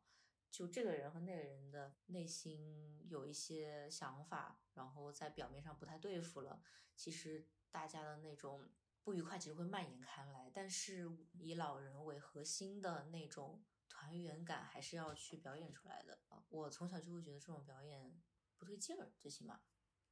[0.51, 6.61] 就这个人和那个人的内心有一些想法，然后在表面上不太对付了。
[6.95, 8.69] 其实大家的那种
[9.03, 16.45] 不愉快其实会蔓延开来，但是以老人为核心的那种团圆感还是要去表演出来的啊！
[16.49, 18.21] 我从小就会觉得这种表演
[18.55, 19.59] 不对劲儿，最起码，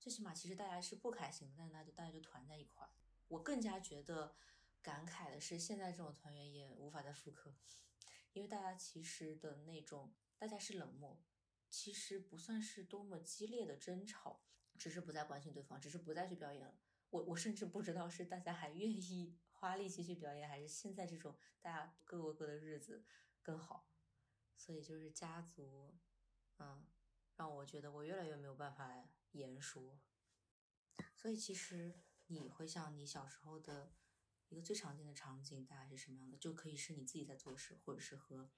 [0.02, 2.89] 最起码其实大家是不开心的，但是那就大家就团在一块儿。
[3.30, 4.36] 我更加觉得
[4.82, 7.54] 感慨的是，现在这种团圆也无法再复刻，
[8.34, 10.14] 因为大家其实的那种。
[10.41, 11.22] 大家是冷漠，
[11.70, 14.41] 其实不算是多么激烈的争吵，
[14.76, 16.76] 只是不再关心对方，只是不再去表演了。
[17.12, 23.06] 我我甚至不知道是大家还愿意花力气去表演，还是现在这种大家各过各的日子
[23.43, 23.88] 更好。
[24.58, 25.95] 所以就是家族，
[26.58, 26.88] 嗯，
[27.36, 28.91] 让我觉得我越来越没有办法
[29.39, 29.99] 言说。
[31.15, 33.93] 所以其实你回想你小时候的
[34.49, 36.38] 一个最常见的场景，大概是什么样的？
[36.38, 38.51] 就可以是你自己在做事，或者是和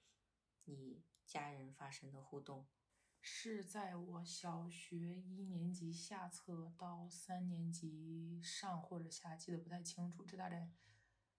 [0.64, 1.04] 你。
[1.26, 2.68] 家人发生的互动，
[3.22, 10.22] 是在我小学一年级下册到三年级上或者下，记得不太清楚。
[10.26, 10.70] 这大概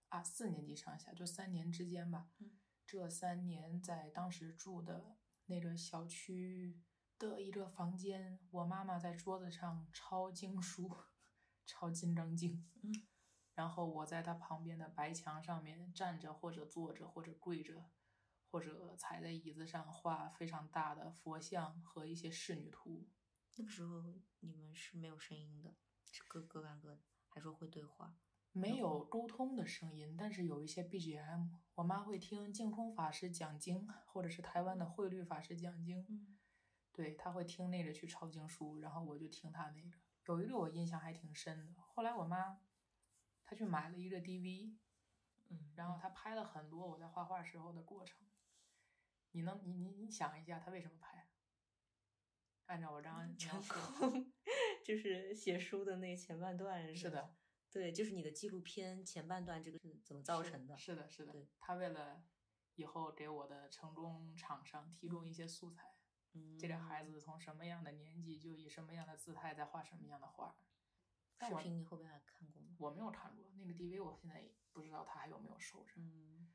[0.10, 2.32] 啊四年级上下，就三年之间吧。
[2.40, 2.58] 嗯，
[2.88, 6.82] 这三年在当时住的那个小区
[7.18, 10.96] 的一个房间，我妈妈在桌子上抄经书，
[11.66, 12.54] 抄《金刚经》。
[12.84, 12.92] 嗯，
[13.56, 17.90] 然后我在她旁边的白墙上面站着，或者坐着，或者跪着。
[18.52, 23.06] 或者踩在椅子上画非常大的佛像和一些仕女图。
[23.58, 24.02] 那个时候
[24.40, 25.76] 你们是没有声音的，
[26.10, 28.16] 是各各干各的，还说会对话？
[28.54, 31.50] 没有沟通的声音，但是有一些 BGM。
[31.74, 36.06] 我妈会听净空法师讲经，或者是台湾的慧律法师讲经。
[36.08, 36.35] 嗯，
[36.96, 39.98] 对他会听那个去抄经书，然后我就听他那个。
[40.28, 42.60] 有一个我印象还挺深的，后来我妈
[43.44, 44.76] 她去买了一个 DV，
[45.50, 48.26] 嗯，然后她拍了很多我在画画时候的过程。
[49.32, 51.30] 你能，你你你想一下，她为什么拍？
[52.68, 53.76] 按照我刚刚描述，
[54.84, 57.36] 就是写书的那前半段是的，
[57.70, 60.76] 对，就是你的纪录片前半段，这个是怎么造成的？
[60.78, 61.34] 是的，是的。
[61.34, 62.24] 对，他为了
[62.74, 65.95] 以后给我的成功厂商提供一些素材。
[66.36, 70.56] 嗯，这个孩子从什么样的年纪就以什么样的姿态在画什么样的画。
[71.40, 72.76] 视频你后边还看过吗？
[72.78, 75.94] 我没有看过那个 DV，我现在不知道他还有没有收着。
[75.98, 76.54] 嗯。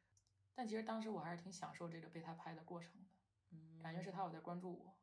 [0.54, 2.92] 但其实当时我还是挺享受这个被他拍的过程
[3.50, 4.98] 的，感觉是他有在关注我，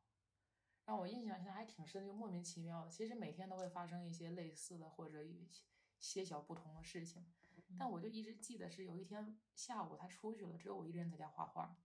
[0.86, 2.91] 让我印象现在还挺深，就莫名其妙的。
[2.91, 5.47] 其实每天都会发生一些类似的或者一
[5.99, 7.25] 些小不同的事情，
[7.78, 11.78] 但我就一直记得是有一天下午他出去了，只有我一个人在家画画，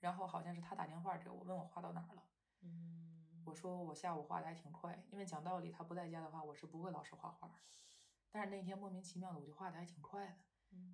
[0.00, 2.22] 然后好像是他打电话给我问我画到哪儿了，
[3.44, 7.54] 我说我下午画的还挺快，因为讲道理他不在家的话我是不会老是画画，
[8.30, 10.36] 但是那天莫名其妙的我就画的还挺快的。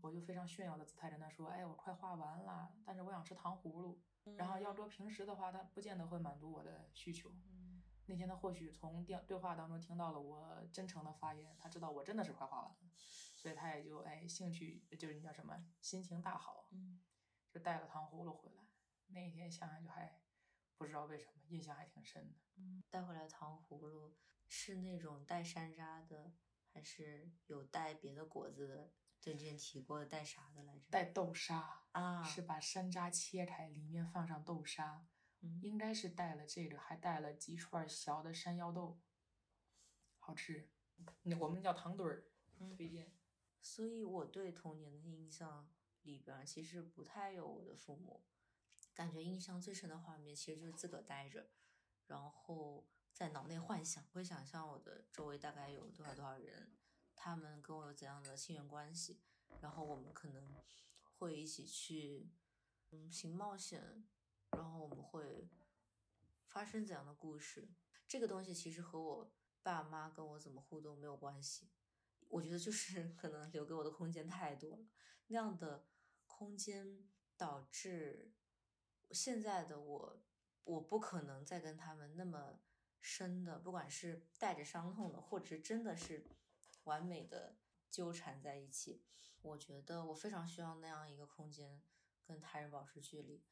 [0.01, 4.01] 我就非常炫耀的姿态跟他说：“哎，我快画完了，但是我想吃糖葫芦。”
[4.35, 7.31] 然后要说平时的话，他不见得会满足我的需求。
[8.07, 12.77] 那天他或许从电对话当中听到了我真诚的发言，他知道我真的是快画完了，
[13.37, 16.71] 所以他也就哎兴趣就是你叫什么心情大好，
[17.51, 18.66] 就带了糖葫芦回来。
[19.09, 20.21] 那一天想想就还
[20.77, 22.39] 不知道为什么印象还挺深的。
[22.57, 24.15] 嗯，带回来糖葫芦
[24.49, 26.33] 是那种带山楂的，
[26.73, 28.93] 还是有带别的果子的？
[29.21, 30.85] 就之前提过的带啥的来着？
[30.91, 35.05] 带豆沙啊，是把山楂切开，里面放上豆沙，
[35.41, 39.01] 嗯应该是带了这个，还带了几串小的山药豆，
[40.19, 40.71] 好吃。
[41.23, 42.29] 那我们叫糖墩儿，
[42.59, 43.13] 嗯推荐。
[43.61, 45.69] 所以我对童年的印象
[46.03, 48.23] 里边儿其实不太有我的父母，
[48.97, 51.51] 感觉印象最深的画面其实就是自个儿待着，
[52.07, 56.75] 然后在脑内幻想，会想象我的周围大概有多少多少人，
[57.15, 59.21] 他们跟我有怎样的亲缘关系，
[59.61, 60.57] 然后我们可能
[61.19, 62.31] 会一起去
[62.91, 64.09] 嗯行冒险，
[64.53, 65.51] 然后我们会
[66.47, 67.69] 发生怎样的故事。
[68.09, 69.31] 这个东西其实和我
[69.63, 71.69] 爸妈跟我怎么互动没有关系，
[72.29, 74.87] 我觉得就是可能留给我的空间太多了，
[75.27, 75.87] 那样的
[76.27, 78.33] 空间导致
[79.11, 80.23] 现在的我，
[80.65, 82.61] 我不可能再跟他们那么
[83.01, 86.27] 深的，不管是带着伤痛的，或者是真的是
[86.85, 87.57] 完美的
[87.91, 89.05] 纠缠在一起。
[89.43, 91.81] 我觉得我非常需要那样一个空间，
[92.25, 93.45] 跟他人保持距离。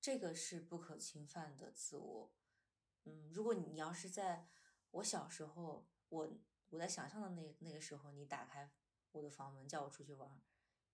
[0.00, 2.32] 这个是不可侵犯的自我。
[3.04, 4.48] 嗯，如果你要是在
[4.92, 6.30] 我小时候，我
[6.70, 8.70] 我在想象的那那个时候，你打开
[9.10, 10.40] 我的房门叫我出去玩，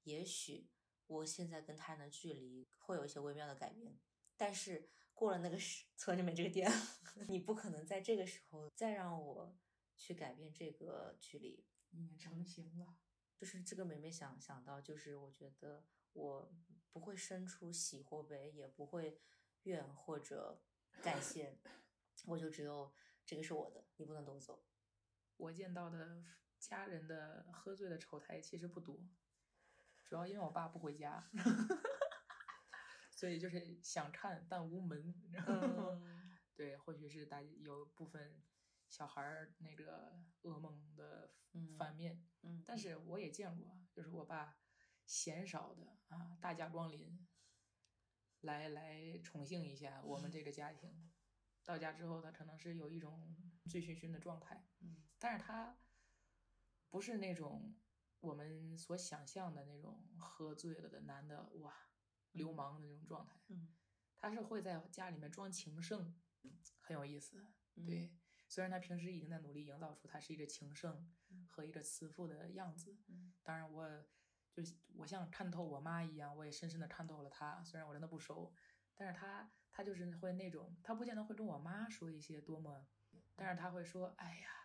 [0.04, 0.70] 也许
[1.08, 3.98] 我现在跟他人的距离会有一些微妙的改变。
[4.36, 6.70] 但是过了那个时村里面这个点，
[7.26, 9.58] 你不可能在这个时候再让我
[9.96, 11.66] 去改变这个距离。
[11.90, 12.98] 已经成型了。
[13.34, 16.52] 就是这个每每想想到，就是我觉得我
[16.92, 19.20] 不会生出喜或悲，也不会
[19.62, 20.60] 怨或者
[21.02, 21.56] 感谢，
[22.26, 22.92] 我就只有
[23.24, 24.64] 这个是我的，你不能夺走。
[25.36, 26.22] 我见到的
[26.58, 29.00] 家人的喝醉的丑态其实不多，
[30.08, 31.30] 主要因为我爸不回家，
[33.10, 35.14] 所以就是想看但无门。
[35.46, 38.42] 嗯 对，或许是大有部分
[38.88, 44.58] 小孩儿那个噩梦的嗯反面，嗯，但是我也见过，就是我爸
[45.06, 47.28] 嫌少的啊大驾光临，
[48.40, 51.12] 来来宠幸一下我们这个家庭。
[51.64, 53.36] 到家之后，他可能是有一种
[53.66, 55.78] 醉醺醺的状态，嗯但是他
[56.88, 57.76] 不是那种
[58.20, 61.74] 我们所想象的那种喝醉了的男的哇
[62.32, 63.74] 流氓的那种状态，嗯。
[64.16, 66.14] 他是会在家里面装情圣，
[66.80, 67.46] 很有意思。
[67.76, 67.86] 嗯。
[67.86, 68.12] 对，
[68.48, 71.46] 虽然他平时已经在努力营造出他是一个情圣嗯。
[71.48, 73.32] 和一个慈父的样子，嗯。
[73.42, 74.04] 当然我
[74.52, 77.62] 就是我像看透我妈一样，我也深深的看透了他。
[77.62, 78.52] 虽然我真的不熟，
[78.96, 82.88] 但是他他就是会那种，他不见得会跟我妈说一些多么，
[83.36, 84.57] 但是他会说，哎呀，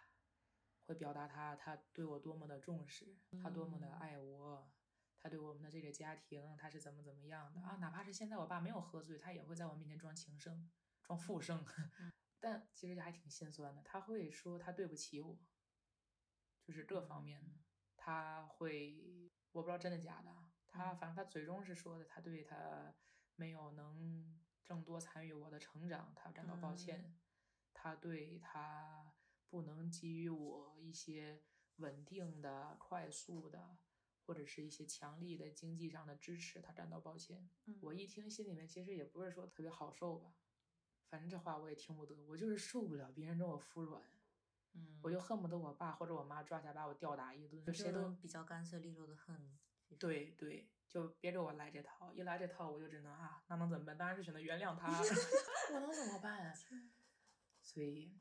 [0.86, 4.72] 会表达他他对我多么的重视，他多么的嗯爱我。
[5.26, 7.78] 他对我们的这个家庭，他是怎么怎么样的啊？
[7.78, 10.70] 哪怕是现在我爸没有喝醉，他也会在我面前装情圣、
[11.02, 11.64] 装富圣，
[12.42, 13.82] 但其实还挺心酸的。
[13.84, 15.40] 他会说他对不起我，
[16.62, 17.54] 就是各方面的，
[17.96, 22.94] 他会我不知道真的假的啊，他反正他嘴中是说的，他对他
[23.38, 27.18] 没有能更多参与我的成长，他感到抱歉，
[27.74, 29.12] 他对他
[29.54, 31.43] 不能给予我一些
[31.76, 33.78] 稳定的、快速的。
[34.26, 37.49] 或者是一些强力的经济上的支持，他感到抱歉。
[37.66, 40.34] 嗯我一听，心里面其实也不是说特别好受吧，
[41.10, 44.01] 反正这话我也听不得，我就是受不了别人跟我服软，
[44.76, 49.60] 嗯，我就恨不得我爸或者我妈抓起来把我吊打一顿，就谁都比较干脆利落的恨。
[49.99, 53.97] 对对，就别给我来这套，一来这套我就只能啊，那能怎么办？
[53.97, 54.88] 当然是选择原谅他，
[55.76, 56.47] 我能怎么办？
[56.47, 56.54] 啊
[57.62, 58.18] 所以，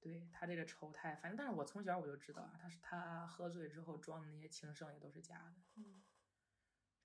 [0.00, 6.02] 对他这个丑态，反正但是我从小我就知道啊，他是他喝醉之后装的那些情圣也都是假的，嗯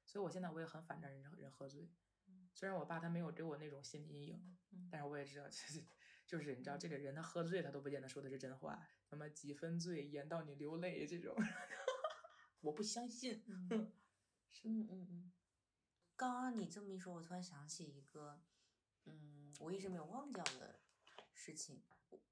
[0.05, 1.89] 所以我现在我也很反感人人喝醉
[2.27, 2.49] 嗯。
[2.53, 5.83] 虽然我爸他没有给我那种心理阴影，嗯但是我也知道， 就是
[6.27, 11.35] 就是你知道，这个人他喝醉他都不见得说的是真话，什么几分醉演到你流泪这种，
[12.61, 13.43] 我不相信。
[13.47, 13.67] 嗯
[14.65, 15.31] 嗯嗯嗯，
[16.15, 18.39] 刚刚你这么一说，我突然想起一个，
[19.05, 20.79] 嗯，我一直没有忘掉的
[21.33, 21.81] 事情。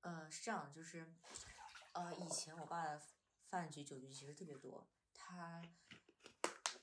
[0.02, 1.06] 呃，是这样，就是，
[1.94, 3.02] 呃，以前我爸的
[3.50, 5.62] 饭局酒局其实特别多，他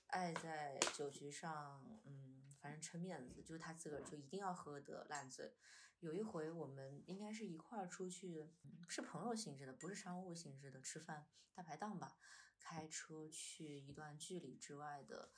[0.08, 5.54] 爱在酒局上，嗯，反正撑面子，就是他自个儿就一定要喝得烂醉。
[6.00, 8.48] 有一回我们应该是一块儿出去，
[8.88, 12.16] 是朋友性质的，不是商务性质的吃饭大排档吧。
[12.60, 15.32] 开车去一段距离之外的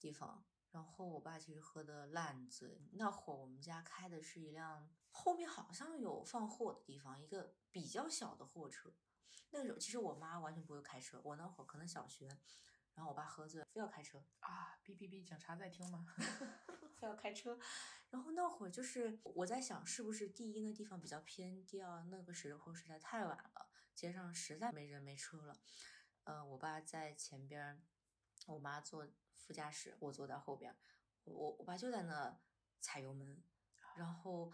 [0.00, 2.88] 地方，然后我爸其实喝的烂醉。
[2.94, 8.92] 那会儿我们家开的是一辆后面好像有放货的地方，一个比较小的货车。
[9.50, 12.26] 那个时候其实我妈完全不会开车，我那会儿可能小学，
[12.94, 16.06] 然后我爸喝醉非要开车，啊，哔哔哔，警察在听吗？
[16.98, 17.58] 非要开车，
[18.10, 25.60] 然后那会儿就是我在想，是不是第一那地方比较偏，第二那个时候实在太晚了，街上实在没人没车了。
[26.24, 27.84] 呃，我爸在前边，
[28.46, 30.74] 我妈坐副驾驶，我坐在后边，
[31.24, 32.40] 我我爸就在那
[32.80, 33.42] 踩油门，
[33.96, 34.52] 然后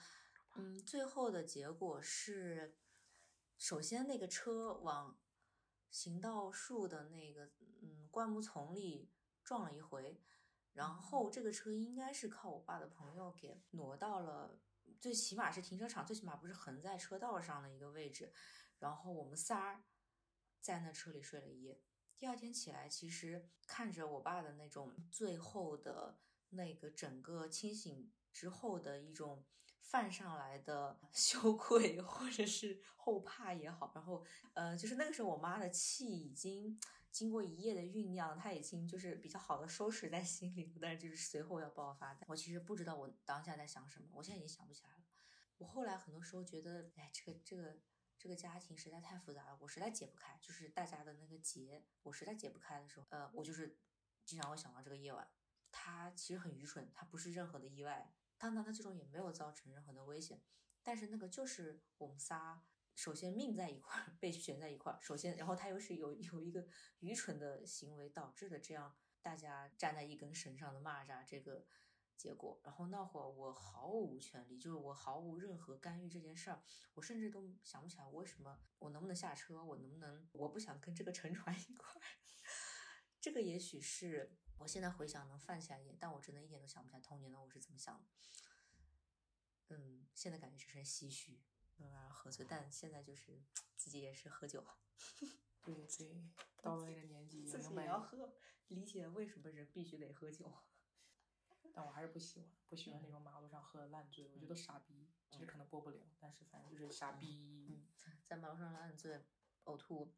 [0.55, 2.77] 嗯，最后的结果是，
[3.57, 5.19] 首先那个车往
[5.91, 7.51] 行道树的那个
[7.83, 9.11] 嗯灌木丛里
[9.45, 10.21] 撞了一回。
[10.73, 14.61] 然后这个车应该是靠我爸的朋友给挪到了，
[15.01, 18.33] 最起码是停车场，最起码不是横在车道上的一个位置。
[18.79, 19.83] 然后我们仨
[20.61, 21.83] 在那车里睡了一夜。
[22.17, 26.21] 第二天起来，其实看着我爸的那种最后的
[26.51, 29.45] 那个整个清醒之后的一种
[29.91, 34.24] 泛上来的 羞愧或者是后怕也好，然后
[34.55, 36.78] 呃，就是那个时候我妈的气已经。
[37.11, 42.16] 经过一夜的酝酿，她已经就是比较好的收拾在心里，但是就是随后要爆发。
[42.28, 45.03] 我其实不知道我当下在想什么，我现在已经想不起来了。
[45.57, 47.78] 我后来很多时候觉得，哎，这个这个
[48.18, 50.39] 这个家庭实在太复杂了，我实在解不开。
[50.41, 53.78] 就是大家的那个结，我实在解不开的时候，呃，我就是
[54.26, 55.26] 经常会想到这个夜晚。
[55.72, 60.41] 他其实很愚蠢，他不是任何的意外，当然他最终也没有造成任何的危险，
[60.82, 62.64] 但是那个就是我们仨。
[62.95, 64.99] 首先命在一块儿，被悬在一块儿。
[65.01, 66.66] 首先，然后他又是有有一个
[66.99, 71.64] 愚蠢的行为导致的这样大家站在一根绳上的蚂蚱这个
[72.16, 72.61] 结果。
[72.64, 76.61] 然后那会儿我毫无权利，就是我毫无任何干预这件事儿。
[76.95, 82.03] 我甚至都想不起来我为什么，我能不能下车，我能不能，我不想跟这个沉船一块儿。
[83.20, 88.07] 这个也许是我现在回想能泛起来一点，但我真的一点都想不起来童年的我是怎么想的。
[89.69, 91.41] 嗯，现在感觉只剩唏嘘。
[91.79, 93.41] 然喝醉，但现在就是
[93.77, 94.67] 自己也是喝酒。
[95.63, 96.29] 对对，
[96.61, 98.35] 到了那个年纪，自己也要喝，
[98.67, 100.53] 理解为什么人必须得喝酒。
[101.73, 105.09] 但我还是不喜欢，不喜欢那种马路上喝的烂醉，我觉得傻逼。
[105.31, 107.67] 其实可能播不了，但是反正就是傻逼。
[107.69, 107.87] 嗯，
[108.27, 109.25] 在马路上烂醉、
[109.65, 110.13] 呕吐，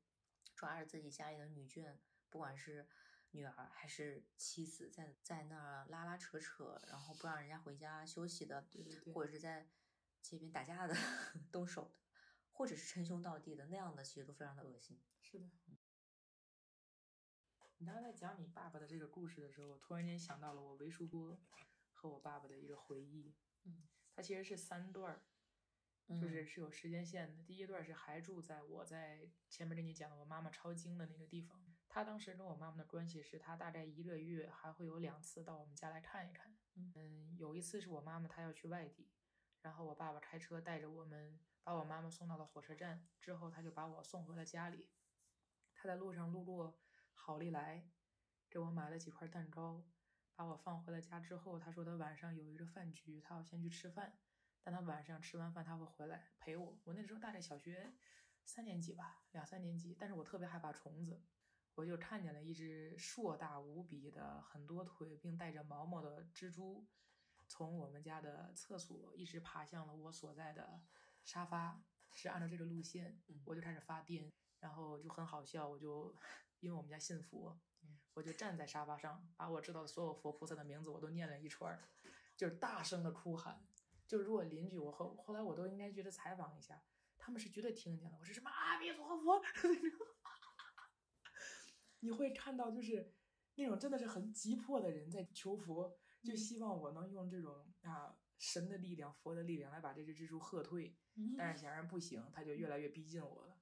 [0.55, 1.99] 抓着自己家里的女眷，
[2.30, 2.88] 不管是
[3.33, 9.68] 女儿还是妻子，在在那儿拉拉扯扯，然后不让人家回家休息的，对对对，或者是在。
[10.22, 10.95] 街边打架的、
[11.51, 11.95] 动手的，
[12.53, 15.01] 或者是称兄道弟的那样的，其实都非常的恶心。
[15.22, 15.49] 是的。
[17.78, 21.41] 你刚才在讲你爸爸的这个故事的时候，我突然间想到了我为数波
[21.95, 23.35] 和我爸爸的一个回忆。
[23.64, 23.89] 嗯。
[24.14, 25.22] 他其实是三段儿，
[26.20, 27.43] 就是是有时间线的。
[27.43, 31.69] 第一段是还住在我在前面跟你讲的我妈妈抄经的那个地方。
[31.91, 36.57] 他当时跟我妈妈的关系是，他大概一个月还会有两次到我们家来看一看。
[36.76, 37.36] 嗯。
[37.36, 39.11] 有一次是我妈妈她要去外地。
[39.61, 44.88] 然后我爸爸开车带着我们，把我妈妈送到了火车站，之后他就把我送回了家里。
[45.74, 46.78] 他在路上路过
[47.12, 47.91] 好利来，
[48.49, 49.84] 给我买了几块蛋糕，
[50.34, 54.16] 把我放回了家之后，他说他晚上有一个饭局，他要先去吃饭，
[54.62, 56.78] 但他晚上吃完饭他会回来陪我。
[56.84, 57.93] 我那时候大概小学
[58.45, 61.22] 三年级吧，两三年级，但是我特别害怕虫子，
[61.74, 66.86] 我就看见了一只硕大无比的、很多腿并带着毛毛的蜘蛛。
[67.48, 70.82] 从我们家的厕所一直爬向了我所在的
[71.24, 76.14] 沙发，是按照这个路线，我就开始发癫，然后就很好笑，我就
[76.60, 77.58] 因为我们家信佛，
[78.14, 81.76] 我就站在沙发上，把我知道的所有佛菩萨的名字我都念了一串，
[82.36, 83.66] 就是大声的哭喊，
[84.06, 86.80] 就如果邻居我后后来我都应该觉得采访一下，
[87.18, 89.42] 他们是绝对听见了，我说什么阿弥陀佛，
[92.01, 93.14] 你会看到就是
[93.55, 95.96] 那种真的是很急迫的人在求佛。
[96.22, 100.94] 就希望我能用这种啊神的力量、佛的力量来把这只蜘蛛喝退，
[101.38, 103.59] 但是显然不行，它就越来越逼近我了。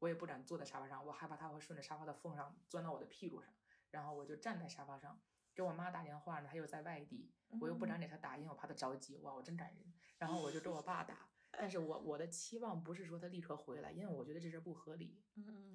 [0.00, 3.54] 我也不敢坐在沙发上，我害怕它会顺着沙发的缝上钻到我的屁股上。
[3.90, 5.22] 然后我就站在沙发上，
[5.54, 9.16] 给我妈打电话呢，她又在外地，我又不敢给她打，因为我怕她着急。
[9.18, 9.94] 哇，我真感人。
[10.18, 11.28] 然后我就给我爸打，
[11.58, 15.22] 但是我我的期望不是说他立刻回来，因为我觉得这事不合理。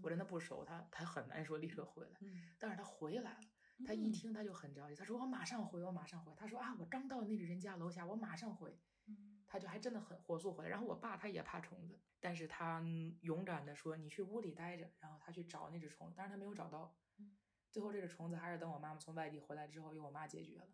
[0.02, 2.20] 我跟他不熟，他他很难说立刻回来。
[2.58, 3.40] 但是他回来了。
[3.86, 6.34] 他一听他就很着急，他说我马上回，我马上回。
[6.36, 8.78] 他说啊，我刚到那个人家楼下，我马上回。
[9.48, 10.70] 他就还真的很火速回来。
[10.70, 12.84] 然后我爸他也怕虫子，但是他
[13.22, 16.94] 勇敢的说你去屋里待着，然后他去找那只虫子，但是他没有找到。
[17.72, 20.68] 最后这只虫子还是等我妈妈从外地回来之后，由我妈解决了。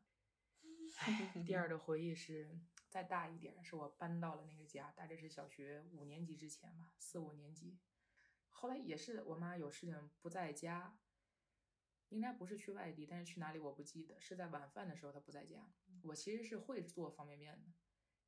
[1.45, 2.58] 第二个回忆是
[2.95, 7.77] 再大一点，是我搬到了那个家，大概是小学五年级之前吧，四五年级。
[8.51, 10.97] 后来也是我妈有事情不在家。
[12.07, 14.17] 应该不是去外地，但是去哪里我不记得。
[14.21, 15.69] 是在晚饭的时候她不在家。
[16.03, 17.73] 我其实是会做方便面的，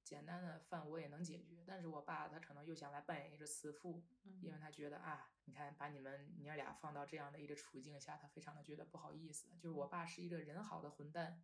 [0.04, 1.64] 简单的饭我也能解决。
[1.66, 4.04] 但是我爸他可能又想来扮演一个慈父，
[4.42, 9.48] 因为他觉得啊，你看把你们娘俩放到这样的一个处境下，他非常的觉得不好意思。
[9.56, 11.42] 就是我爸是一个人好的混蛋，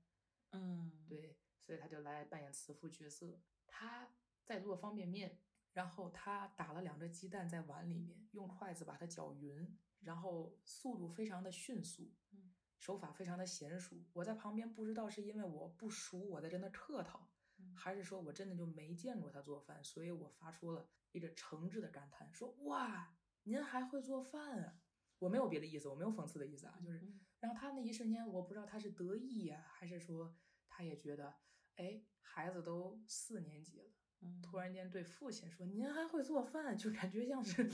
[0.51, 3.39] 嗯，对，所以他就来扮演慈父角色。
[3.65, 4.07] 他
[4.43, 5.39] 在做方便面，
[5.71, 13.95] 然后他打了两个鸡蛋在碗里面，用筷子把它搅匀，然后速度非常的迅速，嗯手法非常的娴熟。
[14.11, 24.75] 我在旁边不知道是因为我不熟，我在跟他客套，嗯还是说我真的就没见过他做饭，所以我发出了一个诚挚的感叹，说哇，您还会做饭啊！
[25.19, 26.99] 我没有别的意思，我没有讽刺的意思啊，就是。
[26.99, 30.33] 嗯然后他那一瞬间，我不知道他是得意呀、还是说
[30.69, 31.35] 他也觉得，
[31.75, 37.69] 哎，孩子都四年级了，嗯突然间对父亲说：“您还会做饭？”就感觉像是，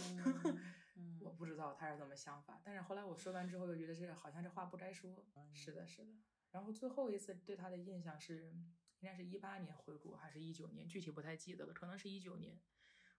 [1.20, 2.62] 我不知道他是怎么想法。
[2.64, 5.26] 但是后来我说完之后，又觉得这好像这话不该说。
[5.36, 6.12] 嗯是的，是的。
[6.52, 8.52] 然后最后一次对他的印象是，
[9.00, 12.60] 应该是一八年回国还是一九年，具体不太记得了，可能是一九年。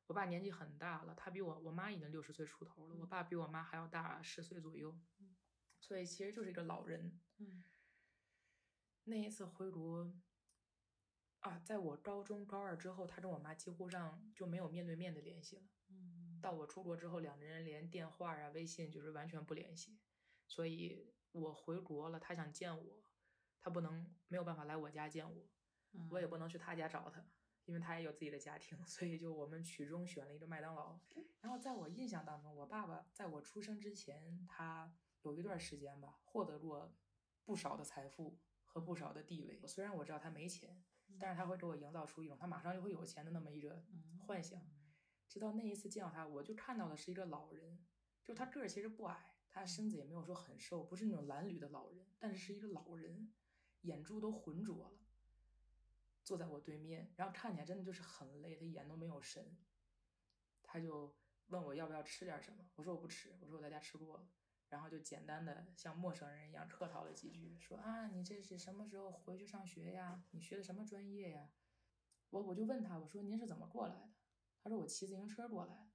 [0.06, 5.36] 我爸年纪很大了，他比我我妈已经六十岁出头了，我爸比我妈还要大十岁左右，嗯
[5.78, 7.20] 所以其实就是一个老人。
[7.38, 7.62] 嗯
[9.04, 10.12] 那一次回国，
[11.40, 15.62] 啊，在我高中高二之后，他跟我妈几乎上就没有面对面的联系了。
[15.88, 19.98] 嗯到我出国之后，两个人连电话啊、微信就是完全不联系。
[20.46, 23.02] 所以我回国了，他想见我，
[23.60, 25.48] 他不能没有办法来我家见我，
[25.92, 27.24] 嗯我也不能去他家找他，
[27.66, 30.98] 因为他也有自己的家庭， 所以就我们曲中选了一个麦当劳。
[31.40, 36.94] 然后在我印象当中，我爸爸在我出生之前，他有一段时间吧，获得过
[37.44, 39.60] 不少的财富和不少的地位。
[39.66, 40.82] 虽然我知道他没钱，
[41.18, 44.60] 但是他会给我营造出一种他马上就会有钱的那么一个嗯幻想。
[45.28, 47.78] 直到那一次见到他，我就看到的是一个老人，
[48.24, 53.32] 就他个儿其实不矮，他身子也没有说很瘦，不是那种褴褛的老人，但是是一个老人，
[53.82, 54.98] 眼珠都浑浊了，
[56.24, 59.56] 坐在我对面，然后看起来真的就是很累，他眼都没有神。
[60.64, 61.14] 他就
[61.46, 64.28] 问我要不要吃点什么，我说我不吃，我说我在家吃过了，
[64.70, 70.24] 然后就简单的像陌生人一样客套了几句，说啊你这是什么时候回去上学呀？
[70.30, 71.50] 你学的什么专业呀？
[72.30, 74.10] 我我就问他，我说您是怎么过来的？
[74.62, 75.90] 他说我骑自行车过来的。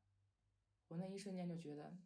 [0.89, 1.97] 我那一瞬间就觉得，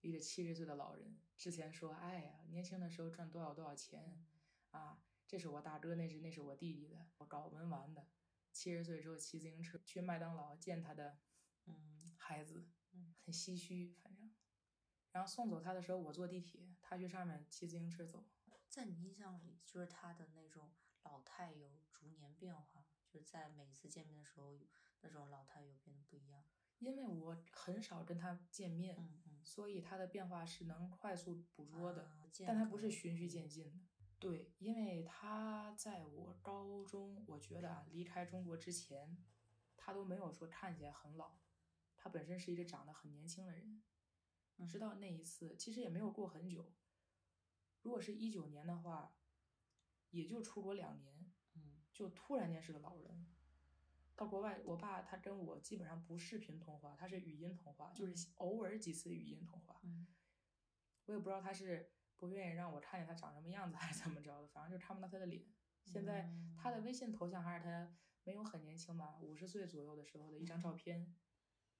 [0.00, 4.26] 一个七十岁的老人之前说，哎呀，年轻的时候赚多少多少钱
[4.70, 8.08] 啊，这是我大哥，那是那是我弟弟的，我搞文玩的。
[8.50, 11.18] 七十岁之后骑自行车去麦当劳见他的
[11.66, 14.23] 嗯孩子，嗯很唏嘘，反正。
[15.14, 18.24] 然后送走他的时候，我坐地铁，他去上面骑自行车走。
[18.68, 20.72] 在你印象里，就是他的那种
[21.04, 24.58] 老态有逐年变化，就是在每次见面的时候，
[25.02, 26.42] 那种老态有变得不一样。
[26.80, 32.02] 因为我很少跟他见面，嗯嗯，所以他的变化是能快速捕捉的。
[32.02, 33.78] 啊但他不是循序渐进的。
[34.18, 39.16] 对，因为他在我高中，我觉得啊，离开中国之前，
[39.76, 41.38] 他都没有说看起来很老，
[41.96, 43.80] 他本身是一个长得很年轻的人。
[44.56, 46.72] 嗯直到那一次，其实也没有过很久。
[47.82, 49.14] 如果是一九年的话，
[50.10, 53.26] 也就出国两年，嗯就突然间是个老人。
[54.16, 59.80] 到国外，我爸他跟我基本上不视频通话，他是语音通话，就是偶尔几次语音通话。
[59.82, 60.06] 嗯
[61.06, 65.44] 我也不知道他是不愿意让我看见他长什么样子，还是怎么着的，反正就看不到他的脸。
[65.84, 71.14] 现在他的微信头像还是他没有很年轻吧，五十岁左右的时候的一张照片。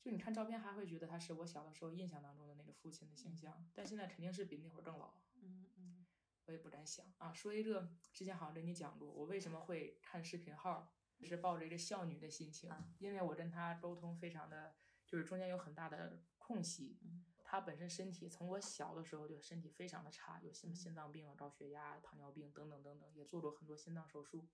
[0.05, 5.15] 就你看照片还会觉得他是我小的时候印象当中的那个父亲的形象，但现在肯定是比那会儿更老。
[5.41, 6.05] 嗯嗯
[6.45, 7.33] 我也不敢想啊。
[7.33, 14.75] 说一个之前好像跟你讲过，我为什么会看视频号，是抱着一个孝女的心情啊，因为我跟他沟通非常的，
[15.07, 16.99] 就是中间有很大的空隙。
[17.01, 24.49] 嗯他本身身体从我小的时候就身体非常的差，有心嗯心脏病啊、高血压、糖尿病等等等等，也做过很多心脏手术。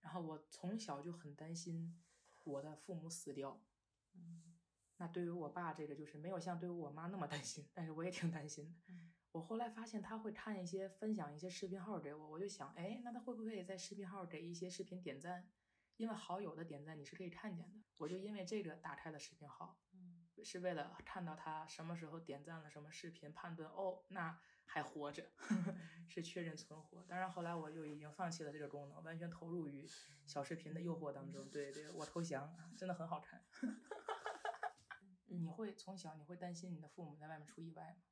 [0.00, 2.00] 然后我从小就很担心
[2.44, 3.60] 我的父母死掉。
[4.12, 4.53] 嗯
[4.96, 8.74] 那对于我爸这个就是没有像对于我妈那么担心，但是我也挺担心的。
[8.88, 15.50] 嗯我后来发现他会看一些分享一些视频号给我，我就想，哎，那他会不会在视频号给一些视频点赞？
[15.96, 17.82] 因为好友的点赞你是可以看见的。
[17.96, 25.28] 我就因为这个打开了视频号，嗯是为了看到他什么时候点赞了什么视频，判断哦，那还活着，
[26.08, 27.02] 是确认存活。
[27.08, 29.84] 当然后来我就已经放弃了这个功能，完全投入于
[30.26, 31.50] 小视频的诱惑当中。
[31.50, 33.44] 对对，我投降，真的很好看。
[35.26, 38.02] 你会从小你会担心你的父母在外面出意外吗？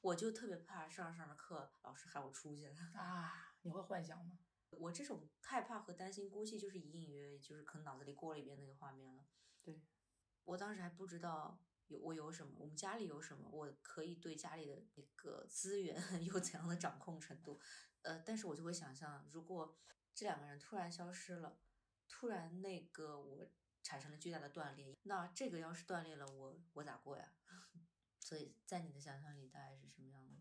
[0.00, 2.74] 我就特别怕上着上着课，老师喊我出去了。
[2.94, 4.38] 啊，你会幻想吗？
[4.70, 9.24] 我这种害怕和担心，估计就是隐隐约约，就是可能脑子里过了一遍那个画面了。
[9.62, 9.82] 对，
[10.44, 17.58] 我当时还不知道有我有什么，我们家里有什么，我可以对家里的那个资源有怎样的掌控程度。
[18.02, 19.78] 呃，但是我就会想象，如果
[20.14, 21.58] 这两个人突然消失了，
[22.06, 23.50] 突然那个我
[23.82, 27.32] 产生了巨大的断裂，那这个要是断裂了，我我咋过呀？
[28.20, 30.36] 所以在你的想象里，大概是什么样的？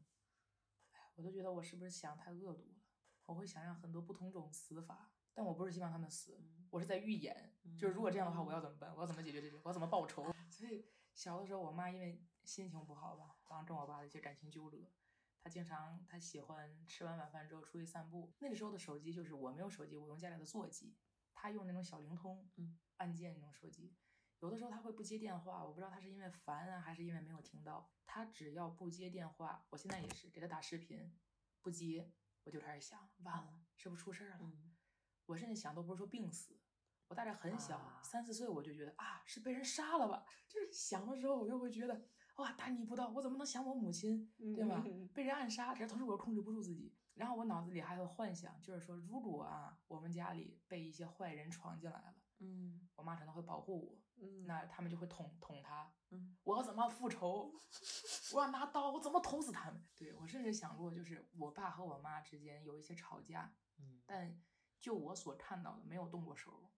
[0.92, 2.82] 哎我都觉得我是不是想太恶毒了？
[3.26, 8.94] 我会想象很多不同种死法，但我不是希望他们死，嗯我是在预演，就是如果这样的话，我要怎么办？
[8.94, 9.56] 我要怎么解决这些？
[9.64, 10.26] 我要怎么报仇？
[10.52, 10.86] 所以
[11.16, 14.78] 小的时候，我妈因为心情不好吧，然后跟我爸的一些感情纠葛，
[15.40, 18.34] 她经常她喜欢吃完晚饭之后出去散步。
[18.40, 20.96] 那个时候的手机就是我没有手机，我用家里的座机，
[21.34, 23.96] 她用那种小灵通，嗯，按键那种手机。
[24.40, 27.90] 有的时候他会不接电话，我不知道他是因为烦啊，还是因为没有听到。
[28.06, 31.12] 他只要不接电话，我现在也是给他打视频，
[31.62, 32.12] 不接
[32.44, 34.38] 我就开始想，完了，是不是出事儿了？
[34.42, 34.76] 嗯
[35.26, 36.58] 我甚至想都不是说病死，
[37.10, 42.08] 我大概很小，啊三四岁我就觉得啊是被人杀了吧， 就是想的时候我就会觉得
[42.38, 44.82] 哇大逆不道，我怎么能想我母亲对吧？
[44.86, 57.52] 嗯被人暗杀，可是同时我又控制不住自己，然后我脑子里还有幻想，就是说如果啊我们家里被一些坏人闯进来了，嗯我妈可能会保护我，嗯那他们就会捅捅他，嗯我要怎么复仇？
[58.34, 59.84] 我要拿刀，我怎么捅死他们？
[59.96, 64.40] 对我甚至想过，就是我爸和我妈之间有一些吵架，嗯但
[64.80, 66.72] 就我所看到的，没有动过手。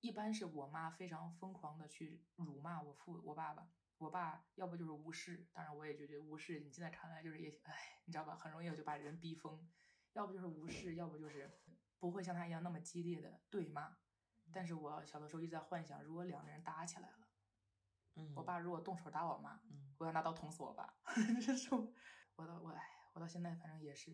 [0.00, 3.68] 一般是我妈非常疯狂的去辱骂我父我爸爸，
[3.98, 9.66] 我爸要不就是无视，当然我也觉得无视，你现在看来就是也哎，你知道吧，很容易就把人逼疯，
[10.12, 11.58] 要不就是无视，要不就是
[11.98, 13.96] 不会像他一样那么激烈的对骂。
[14.56, 17.28] 但是我小的时候一直在幻想，如果两个人打起来了，
[18.14, 20.96] 嗯我爸如果动手打我妈，嗯我要拿刀捅死我爸。
[21.44, 21.92] 这是我，
[22.36, 24.12] 我到我哎，我到现在反正也是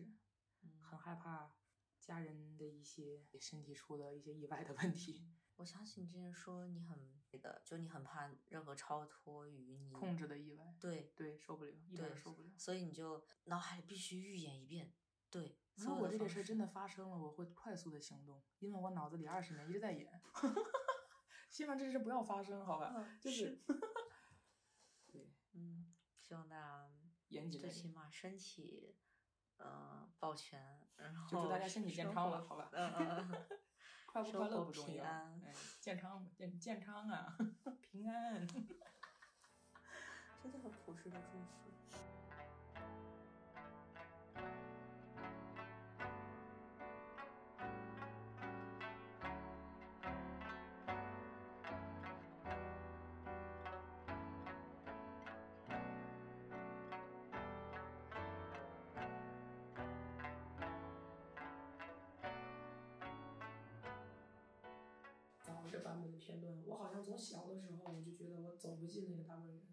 [0.63, 1.55] 嗯很害怕
[2.01, 5.25] 家人的一些身体出的一些意外的问题，
[5.55, 6.99] 我相信你之前说你很
[7.41, 12.49] 的，就你很怕任何超脱于你控制的意外，对对，受不了，一点对儿受不了。
[12.57, 14.93] 所以你就脑海里必须预演一遍。
[15.29, 15.57] 对，
[16.23, 20.21] 这事事真的发生了，我会快速的行动，因为我脑子里二十年一直在演。
[21.49, 22.93] 希望这事不要发生，好吧？
[22.97, 23.61] 嗯就是，
[25.11, 26.89] 对，嗯，希望大家
[27.27, 28.95] 最严谨的起码身体
[29.57, 32.69] 呃保全，然后就祝大家身体健康吧，好吧？
[32.73, 33.47] 嗯嗯嗯
[34.07, 37.37] 快不快乐不重要，平安哎，健康健健康啊，
[37.81, 38.47] 平安。
[40.41, 41.72] 真的很朴实的祝福。
[65.73, 69.65] 这版本的片段，我好像从小的时候我就觉得我走不进那个大观园，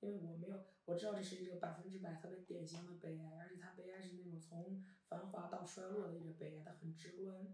[0.00, 7.46] 因为我没有我知道这是一个百分之百特别典型的悲哀，而且它悲哀是那种从繁华到衰落的一个悲哀，它很直观。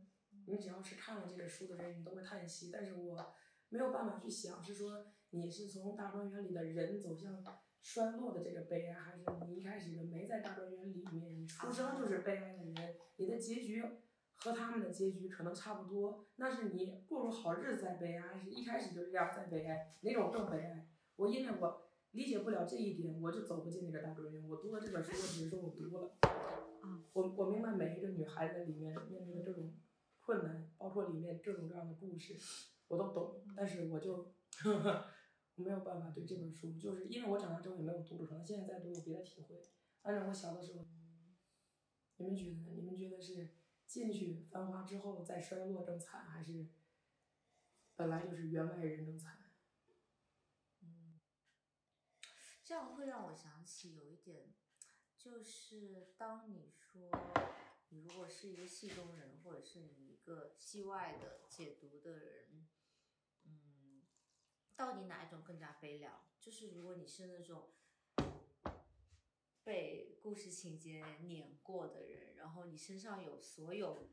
[0.47, 2.71] 你只要是看了这个书的人，你都会叹息。
[2.73, 3.35] 但是我
[3.69, 7.45] 没有办法去想，是说你是从大观园里的人走向
[7.83, 13.85] 衰落的这个悲哀，还是你一开始没在大观园里面，你出生就是悲哀的人，你的结局
[14.37, 19.97] 和他们的结局可能差不多，那是你过入好日子在悲哀，还是一开始就这样在悲哀？
[20.03, 20.89] 哪种更悲哀？
[21.17, 24.49] 我因为我理解不了这一点，我就走不进那个大观园。
[24.49, 26.17] 我读了这本书，我只是说我读了，
[27.13, 29.75] 我我明白每一个女孩子里面面对的这种
[30.21, 32.37] 困难，包括里面各种各样的故事，
[32.89, 34.33] 我都懂，但是我就
[34.65, 35.05] 我
[35.65, 39.61] 没有办法对这本书，就是因为我长大之后也没有读过，可能现在再读有别的体会。
[40.03, 40.85] 按照我小的时候，
[42.19, 42.73] 你们觉得呢？
[42.77, 43.49] 你们觉得是
[43.87, 46.67] 进去繁华之后再衰落更惨，还是
[47.95, 49.51] 本来就是员外人更惨？
[50.83, 51.21] 嗯
[52.63, 54.53] 这样会让我想起有一点，
[55.17, 57.11] 就是当你说
[57.91, 62.67] 你如果是一个戏中人，或者是你一个戏外的解读的人，
[63.45, 64.03] 嗯，
[64.75, 66.27] 到底哪一种更加悲凉？
[66.41, 67.76] 就是如果你是那种
[69.67, 74.13] 被故事情节碾过的人，然后你身上有所有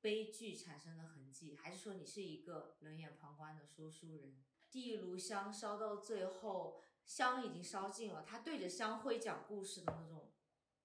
[0.00, 4.42] 悲剧产生的痕迹，还是说你是一个冷眼旁观的说书人？
[4.70, 10.32] 地炉香烧到最后，香已经烧尽了，他对着香灰讲故事的那种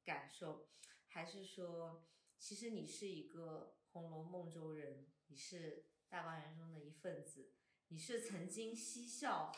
[0.03, 0.67] 感受，
[1.07, 2.05] 还是说，
[2.37, 7.53] 其实你是一个《红楼梦》中人，你是大观园中的一份子，
[7.87, 9.53] 你是曾经嬉笑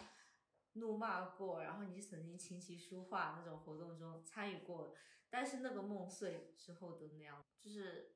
[0.74, 4.96] 怒骂过，然后你曾经琴棋书画那种活动中参与过，
[5.30, 8.16] 但是那个梦碎之后的那样，就是，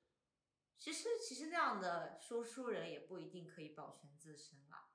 [0.77, 4.89] 其实其实那样的说书人也不一定可以保全自身啦。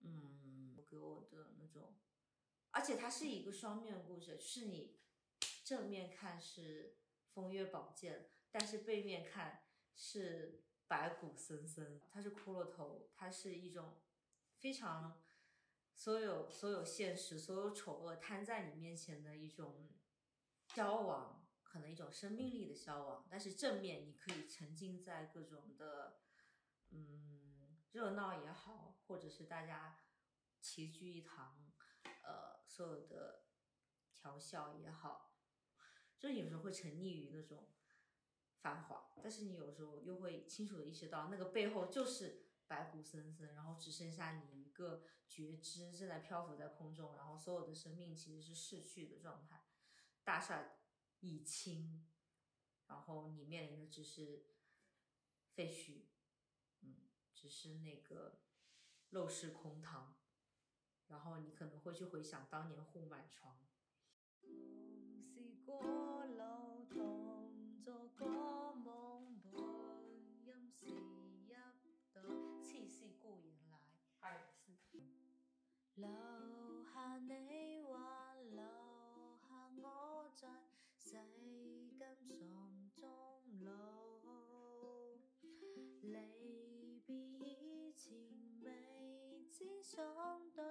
[0.00, 1.98] 嗯，我给我的那种，
[2.70, 4.98] 而且它是一个双面故事，是你
[5.64, 6.96] 正面看是
[7.32, 9.64] 风月宝剑，但是背面看
[9.94, 14.00] 是白骨森森，它是骷髅头，它是一种
[14.58, 15.22] 非常
[16.00, 19.86] 所有所有现实、所有丑恶摊在你面前的一种
[20.74, 26.22] 消亡，可能一种生命力的消亡，但是正面你可以沉浸在各种的
[26.88, 29.98] 嗯热闹也好，或者是大家
[30.58, 31.70] 齐聚一堂，
[32.22, 33.42] 呃，所有的
[34.14, 35.36] 调笑也好，
[36.18, 37.68] 就是有时候会沉溺于那种
[38.62, 49.64] 繁华，但是你有时候又会清楚的意识到，那个背后就是白骨森森，然后只剩下你一个觉知正在漂浮在空中，然后所有的生命其实是逝去的状态，
[50.22, 50.76] 大厦
[51.18, 52.06] 已倾，
[52.86, 54.46] 然后你面临的只是
[55.52, 56.02] 废墟，
[56.82, 58.38] 嗯，只是那个
[59.10, 60.14] 陋室空堂，
[61.08, 63.66] 然后你可能会去回想当年护满床。
[64.40, 68.69] 是過路，同坐過
[76.00, 77.96] 留下你或
[78.50, 78.62] 留
[79.48, 80.48] 下我在。
[81.02, 81.16] 世
[81.98, 82.46] 间上
[82.94, 83.08] 終
[83.64, 83.70] 老，
[86.02, 87.12] 離別
[87.44, 88.12] 以前
[88.60, 90.04] 未知相
[90.54, 90.62] 對，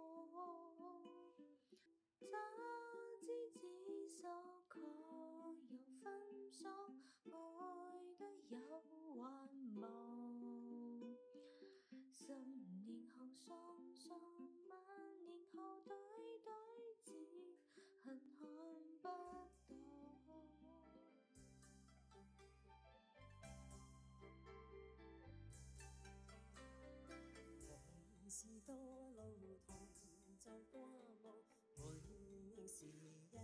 [28.41, 28.75] 是多
[29.11, 29.87] 路同
[30.39, 30.81] 做過
[31.23, 31.45] 夢，
[31.77, 31.85] 本
[32.57, 33.39] 應是一對。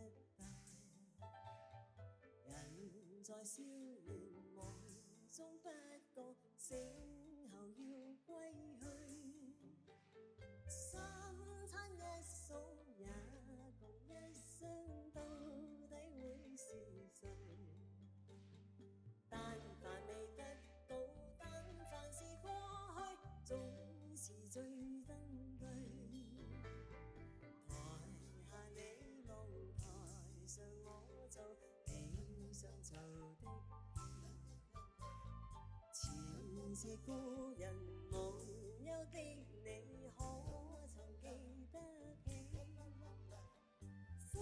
[2.47, 4.81] 人在少年梦
[5.31, 5.68] 中不
[6.14, 6.78] 觉，醒
[35.93, 36.05] 前
[36.74, 37.12] 是故
[37.59, 37.74] 人
[38.10, 38.16] 忘
[38.85, 39.18] 忧的
[39.64, 40.20] 你，可
[40.86, 41.24] 曾记
[41.73, 41.74] 得
[42.24, 43.01] 起？
[44.32, 44.39] 欢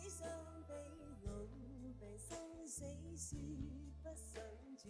[0.00, 0.18] 喜相
[0.66, 0.72] 比，
[1.24, 1.28] 老
[1.98, 2.28] 病生
[2.66, 2.84] 死
[3.16, 3.28] 说
[4.02, 4.40] 不想
[4.76, 4.84] 传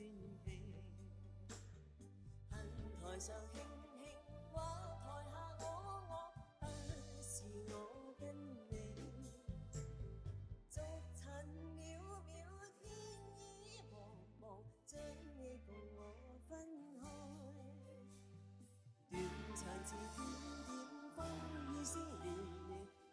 [0.45, 0.47] 奇。
[2.51, 2.53] 恨
[3.01, 3.35] 台上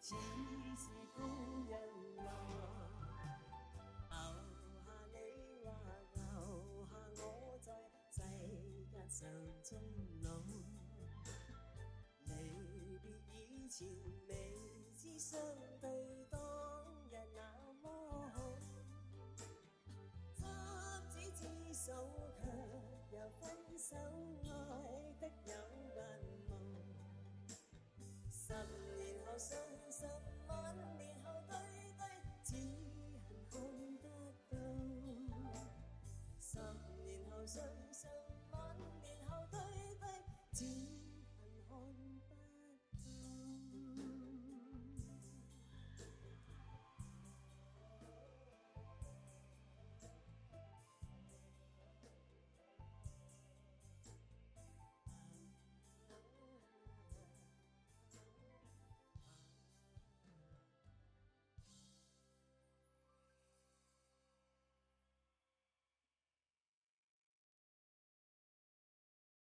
[0.10, 0.16] 連，
[0.78, 1.20] 似是故
[1.70, 1.72] 人
[2.18, 2.22] 來。
[4.10, 4.14] 留
[4.86, 5.16] 下你
[5.66, 5.68] 或
[6.14, 6.20] 留
[6.88, 7.24] 下我
[7.60, 7.68] 在
[8.10, 8.18] 世
[8.90, 9.28] 間上
[9.64, 9.70] 終
[10.24, 10.26] 老。
[12.28, 12.30] 離
[13.02, 13.88] 別以前
[14.28, 14.32] 未
[14.96, 15.40] 知相
[15.82, 16.40] 對，當
[17.10, 17.40] 日那
[17.82, 17.86] 麼
[18.34, 18.36] 好。
[20.36, 20.40] 執
[21.10, 21.42] 子之
[21.74, 21.92] 手，
[22.42, 22.46] 卻
[23.12, 23.44] 又分
[23.78, 23.96] 手，
[24.44, 24.50] 愛
[25.20, 25.52] 得有
[25.96, 25.98] 眼
[26.48, 26.52] 夢。
[28.32, 28.54] 十
[28.96, 29.58] 年後相